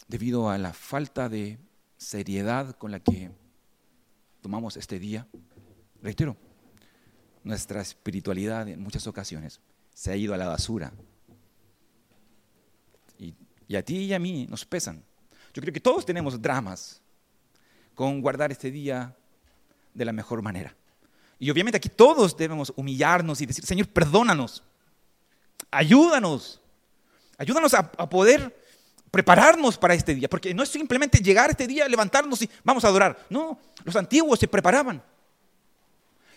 [0.08, 1.58] debido a la falta de
[1.96, 3.30] seriedad con la que
[4.44, 5.26] tomamos este día,
[6.02, 6.36] reitero,
[7.44, 9.58] nuestra espiritualidad en muchas ocasiones
[9.94, 10.92] se ha ido a la basura
[13.66, 15.02] y a ti y a mí nos pesan.
[15.54, 17.00] Yo creo que todos tenemos dramas
[17.94, 19.16] con guardar este día
[19.94, 20.76] de la mejor manera.
[21.38, 24.62] Y obviamente aquí todos debemos humillarnos y decir, Señor, perdónanos,
[25.70, 26.60] ayúdanos,
[27.38, 28.54] ayúdanos a, poder
[29.14, 32.88] prepararnos para este día, porque no es simplemente llegar este día, levantarnos y vamos a
[32.88, 33.16] adorar.
[33.30, 35.00] No, los antiguos se preparaban.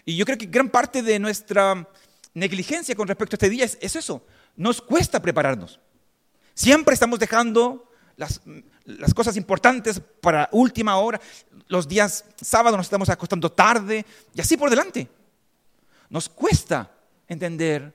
[0.05, 1.89] Y yo creo que gran parte de nuestra
[2.36, 4.23] negligencia con respecto a este día es eso.
[4.55, 5.80] Nos cuesta prepararnos.
[6.53, 8.39] Siempre estamos dejando las,
[9.15, 11.19] cosas importantes para última hora.
[11.69, 14.05] Los días sábados nos estamos acostando tarde
[14.36, 15.09] y así por delante.
[16.11, 16.91] Nos cuesta
[17.28, 17.91] entender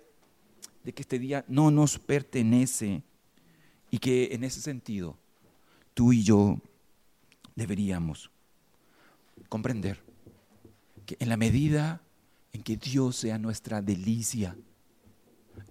[0.83, 3.05] de que este día no nos pertenece
[3.93, 5.17] y que en ese sentido
[5.95, 6.59] tú y yo
[7.55, 8.31] deberíamos
[9.51, 10.03] comprender
[11.05, 12.01] que en la medida
[12.55, 14.57] en que Dios sea nuestra delicia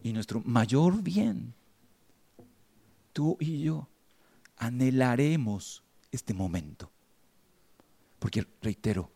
[0.04, 1.56] y nuestro mayor bien,
[3.12, 3.88] tú y yo
[4.58, 6.92] anhelaremos este momento.
[8.20, 9.10] Porque, reitero,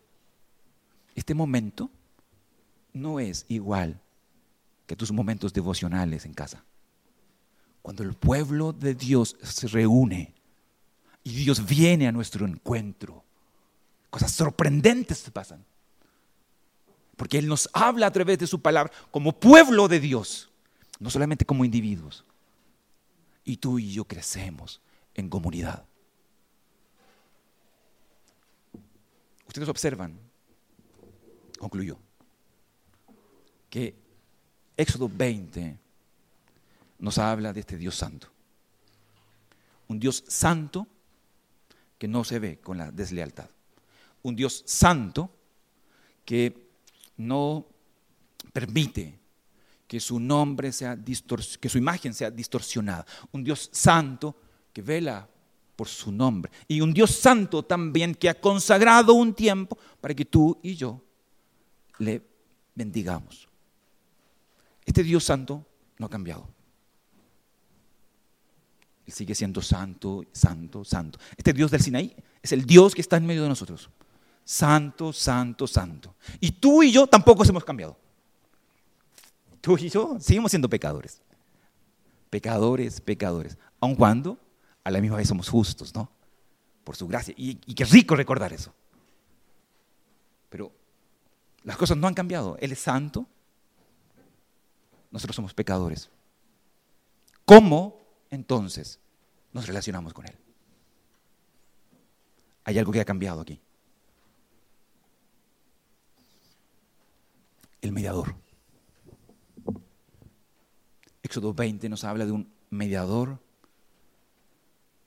[1.14, 1.92] este momento
[2.92, 4.02] no es igual
[4.88, 6.64] que tus momentos devocionales en casa.
[7.86, 10.34] Cuando el pueblo de Dios se reúne
[11.24, 13.24] y Dios viene a nuestro encuentro,
[14.10, 15.64] cosas sorprendentes pasan.
[17.16, 20.50] Porque Él nos habla a través de su palabra como pueblo de Dios,
[20.98, 22.26] no solamente como individuos.
[23.44, 24.82] Y tú y yo crecemos
[25.14, 25.86] en comunidad.
[29.48, 30.18] Ustedes observan,
[31.60, 32.00] concluyó,
[33.70, 33.94] que
[34.76, 35.85] Éxodo 20
[37.00, 38.28] nos habla de este Dios santo.
[39.88, 40.88] Un Dios santo
[41.98, 43.50] que no se ve con la deslealtad.
[44.24, 45.32] Un Dios santo
[46.24, 46.70] que
[47.18, 47.68] no
[48.52, 49.20] permite
[49.88, 50.98] que su nombre sea
[51.60, 53.06] que su imagen sea distorsionada.
[53.32, 54.36] Un Dios santo
[54.74, 55.30] que vela
[55.76, 56.52] por su nombre.
[56.68, 61.02] Y un Dios santo también que ha consagrado un tiempo para que tú y yo
[62.00, 62.22] le
[62.74, 63.48] bendigamos.
[64.86, 65.66] Este Dios santo
[65.98, 66.55] no ha cambiado.
[69.06, 71.20] Él sigue siendo santo, santo, santo.
[71.38, 73.90] Este Dios del Sinaí es el Dios que está en medio de nosotros.
[74.44, 76.16] Santo, santo, santo.
[76.40, 77.98] Y tú y yo tampoco hemos cambiado.
[79.62, 81.22] Tú y yo seguimos siendo pecadores.
[82.30, 83.58] Pecadores, pecadores.
[83.80, 84.40] Aun cuando
[84.84, 86.10] a la misma vez somos justos, ¿no?
[86.84, 87.34] Por su gracia.
[87.38, 88.74] Y, y qué rico recordar eso.
[90.50, 90.72] Pero
[91.64, 92.58] las cosas no han cambiado.
[92.60, 93.28] Él es santo.
[95.12, 96.10] Nosotros somos pecadores.
[97.46, 98.05] ¿Cómo
[98.36, 99.00] entonces
[99.54, 100.38] nos relacionamos con Él.
[102.66, 103.60] Hay algo que ha cambiado aquí.
[107.82, 108.36] El mediador.
[111.24, 113.40] Éxodo 20 nos habla de un mediador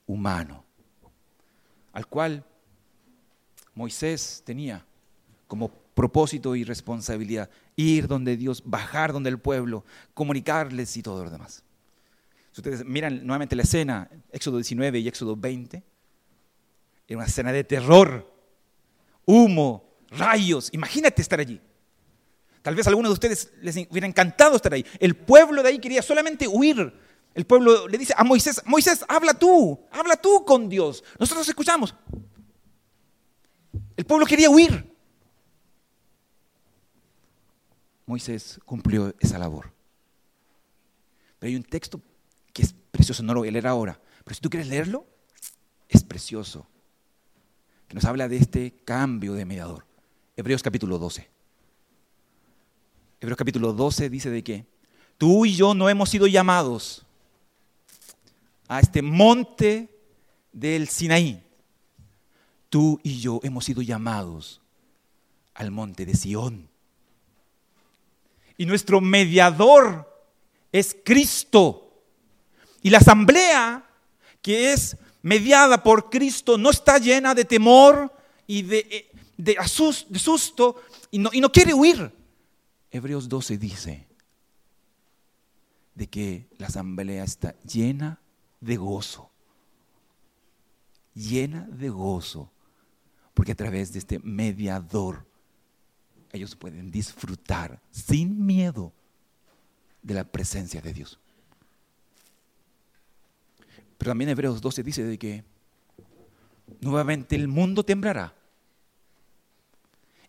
[0.07, 0.65] humano,
[1.93, 2.45] al cual
[3.75, 4.85] Moisés tenía
[5.47, 11.31] como propósito y responsabilidad ir donde Dios, bajar donde el pueblo, comunicarles y todo lo
[11.31, 11.65] demás.
[12.59, 15.81] Si ustedes miran nuevamente la escena, Éxodo 19 y Éxodo 20,
[17.07, 18.29] era una escena de terror,
[19.25, 20.69] humo, rayos.
[20.73, 21.61] Imagínate estar allí.
[22.61, 24.85] Tal vez a algunos de ustedes les hubiera encantado estar ahí.
[24.99, 26.93] El pueblo de ahí quería solamente huir.
[27.33, 31.05] El pueblo le dice a Moisés, Moisés, habla tú, habla tú con Dios.
[31.17, 31.95] Nosotros escuchamos.
[33.97, 34.85] El pueblo quería huir.
[38.05, 39.73] Moisés cumplió esa labor.
[41.39, 42.03] Pero hay un texto
[42.99, 45.07] precioso, no lo voy a leer ahora, pero si tú quieres leerlo,
[45.89, 46.67] es precioso,
[47.87, 49.87] que nos habla de este cambio de mediador.
[50.37, 51.31] Hebreos capítulo 12.
[53.21, 54.67] Hebreos capítulo 12 dice de que
[55.17, 57.07] tú y yo no hemos sido llamados
[58.67, 59.89] a este monte
[60.53, 61.41] del Sinaí.
[62.69, 64.61] Tú y yo hemos sido llamados
[65.55, 66.69] al monte de Sión.
[68.57, 70.27] Y nuestro mediador
[70.73, 71.88] es Cristo.
[72.89, 73.87] Y la asamblea
[74.41, 78.11] que es mediada por Cristo no está llena de temor
[78.47, 80.77] y de, eh, susto
[81.11, 82.11] y no, y no quiere huir.
[82.91, 84.09] Hebreos 12 dice
[85.95, 88.23] de que la asamblea está llena
[88.59, 89.31] de gozo,
[91.13, 92.51] llena de gozo,
[93.35, 95.27] porque a través de este mediador
[96.33, 98.95] ellos pueden disfrutar sin miedo
[100.01, 101.21] de la presencia de Dios.
[103.99, 105.45] Pero también Hebreos 12 dice de que
[106.81, 108.35] nuevamente el mundo temblará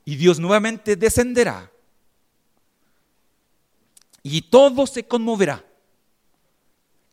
[0.03, 1.71] y Dios nuevamente descenderá
[4.23, 5.63] y todo se conmoverá.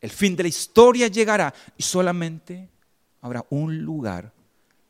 [0.00, 2.70] El fin de la historia llegará y solamente
[3.20, 4.32] habrá un lugar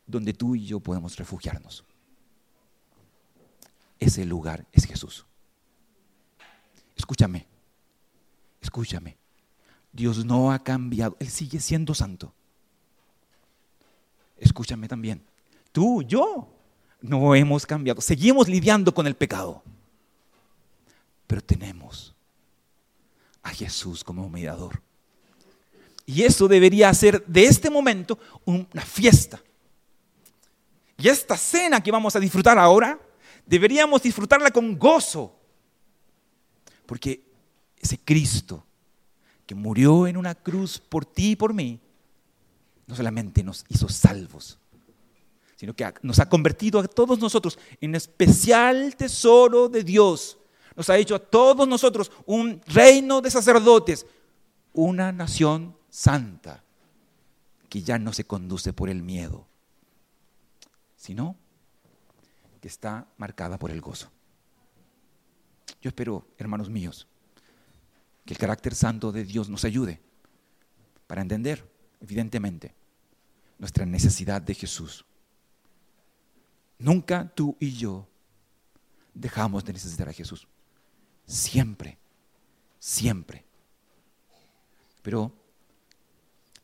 [0.05, 1.83] donde tú y yo podemos refugiarnos.
[3.99, 5.25] Ese lugar es Jesús.
[6.95, 7.45] Escúchame,
[8.61, 9.17] escúchame.
[9.91, 12.33] Dios no ha cambiado, Él sigue siendo santo.
[14.37, 15.23] Escúchame también,
[15.71, 16.47] tú, yo,
[17.01, 19.63] no hemos cambiado, seguimos lidiando con el pecado,
[21.25, 22.13] pero tenemos
[23.41, 24.81] a Jesús como mediador.
[26.05, 29.41] Y eso debería ser de este momento una fiesta.
[30.97, 32.99] Y esta cena que vamos a disfrutar ahora,
[33.45, 35.35] deberíamos disfrutarla con gozo.
[36.85, 37.21] Porque
[37.77, 38.65] ese Cristo
[39.47, 41.79] que murió en una cruz por ti y por mí,
[42.85, 44.59] no solamente nos hizo salvos,
[45.55, 50.37] sino que nos ha convertido a todos nosotros en especial tesoro de Dios.
[50.75, 54.05] Nos ha hecho a todos nosotros un reino de sacerdotes,
[54.73, 56.63] una nación santa,
[57.69, 59.47] que ya no se conduce por el miedo,
[60.95, 61.35] sino
[62.61, 64.11] que está marcada por el gozo.
[65.81, 67.07] Yo espero, hermanos míos,
[68.27, 70.01] Que el carácter santo de Dios nos ayude
[71.07, 71.65] para entender,
[72.01, 72.75] evidentemente,
[73.57, 75.05] nuestra necesidad de Jesús.
[76.77, 78.05] Nunca tú y yo
[79.13, 80.45] dejamos de necesitar a Jesús.
[81.25, 81.97] Siempre,
[82.79, 83.45] siempre.
[85.01, 85.31] Pero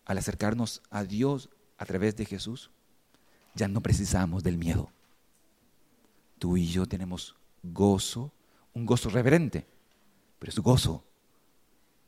[0.04, 2.72] al acercarnos a Dios a través de Jesús,
[3.56, 4.92] ya no precisamos del miedo.
[6.40, 8.34] Tú y yo tenemos gozo,
[8.74, 9.66] un gozo reverente,
[10.40, 11.06] pero es gozo,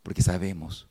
[0.05, 0.87] porque sabemos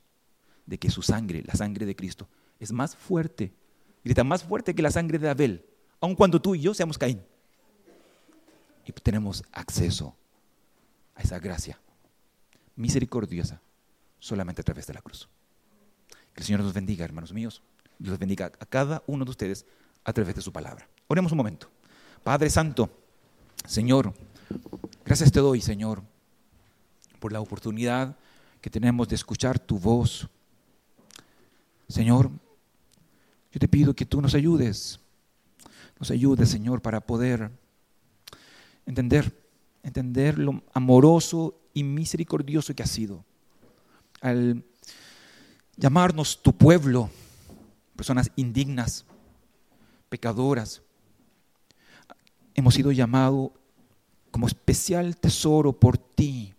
[0.67, 3.55] de que su sangre, la sangre de Cristo, es más fuerte,
[4.03, 5.65] grita más fuerte que la sangre de Abel,
[6.01, 7.23] aun cuando tú y yo seamos Caín.
[8.85, 10.17] Y tenemos acceso
[11.15, 11.79] a esa gracia
[12.75, 13.61] misericordiosa
[14.19, 15.29] solamente a través de la cruz.
[16.35, 17.63] Que el Señor nos bendiga, hermanos míos.
[18.01, 19.65] Los bendiga a cada uno de ustedes
[20.03, 20.89] a través de su palabra.
[21.07, 21.71] Oremos un momento.
[22.25, 22.91] Padre Santo,
[23.65, 24.13] Señor,
[25.05, 26.03] gracias te doy, Señor,
[27.21, 28.17] por la oportunidad
[28.65, 30.27] que tenemos de escuchar tu voz.
[31.87, 32.31] Señor,
[33.53, 34.99] yo te pido que tú nos ayudes,
[36.01, 37.51] nos ayudes, Señor, para poder
[38.87, 39.39] entender,
[39.83, 43.23] entender lo amoroso y misericordioso que has sido.
[44.23, 44.65] Al
[45.77, 47.11] llamarnos tu pueblo,
[47.95, 49.05] personas indignas,
[50.09, 50.81] pecadoras,
[52.55, 53.51] hemos sido llamados
[54.31, 56.54] como especial tesoro por ti,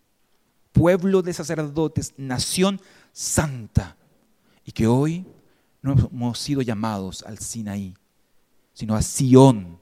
[0.76, 2.82] pueblo de sacerdotes, nación
[3.14, 3.96] santa,
[4.66, 5.26] y que hoy
[5.82, 7.96] no hemos sido llamados al Sinaí,
[8.74, 9.80] sino a Sión,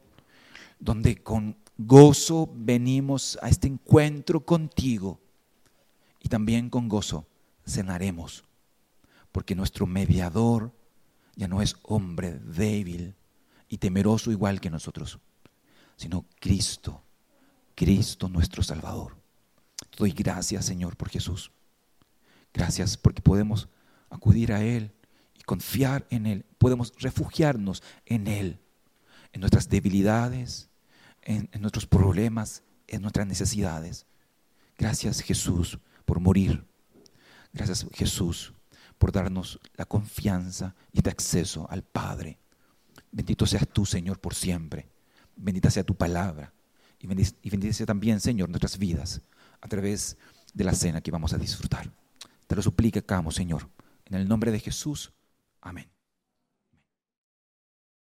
[0.79, 5.19] donde con gozo venimos a este encuentro contigo
[6.19, 7.25] y también con gozo
[7.67, 8.43] cenaremos,
[9.31, 10.71] porque nuestro mediador
[11.35, 13.15] ya no es hombre débil
[13.67, 15.17] y temeroso igual que nosotros,
[15.95, 17.01] sino Cristo,
[17.73, 19.22] Cristo nuestro Salvador.
[19.97, 21.51] Doy gracias, Señor, por Jesús.
[22.53, 23.69] Gracias porque podemos
[24.09, 24.91] acudir a Él
[25.33, 26.45] y confiar en Él.
[26.57, 28.59] Podemos refugiarnos en Él,
[29.33, 30.69] en nuestras debilidades,
[31.21, 34.05] en, nuestros problemas, en nuestras necesidades.
[34.77, 36.65] Gracias, Jesús, por morir.
[37.53, 38.53] Gracias, Jesús,
[38.97, 42.39] por darnos la confianza y este acceso al Padre.
[43.11, 44.89] Bendito seas tú, Señor, por siempre.
[45.35, 46.51] Bendita sea tu palabra.
[46.99, 49.21] Y bendita sea también, Señor, nuestras vidas
[49.63, 50.17] a través
[50.53, 51.89] de la cena que vamos a disfrutar.
[52.47, 53.69] Te lo suplicamos, Señor.
[54.05, 55.13] En el nombre de Jesús.
[55.61, 55.92] Amén.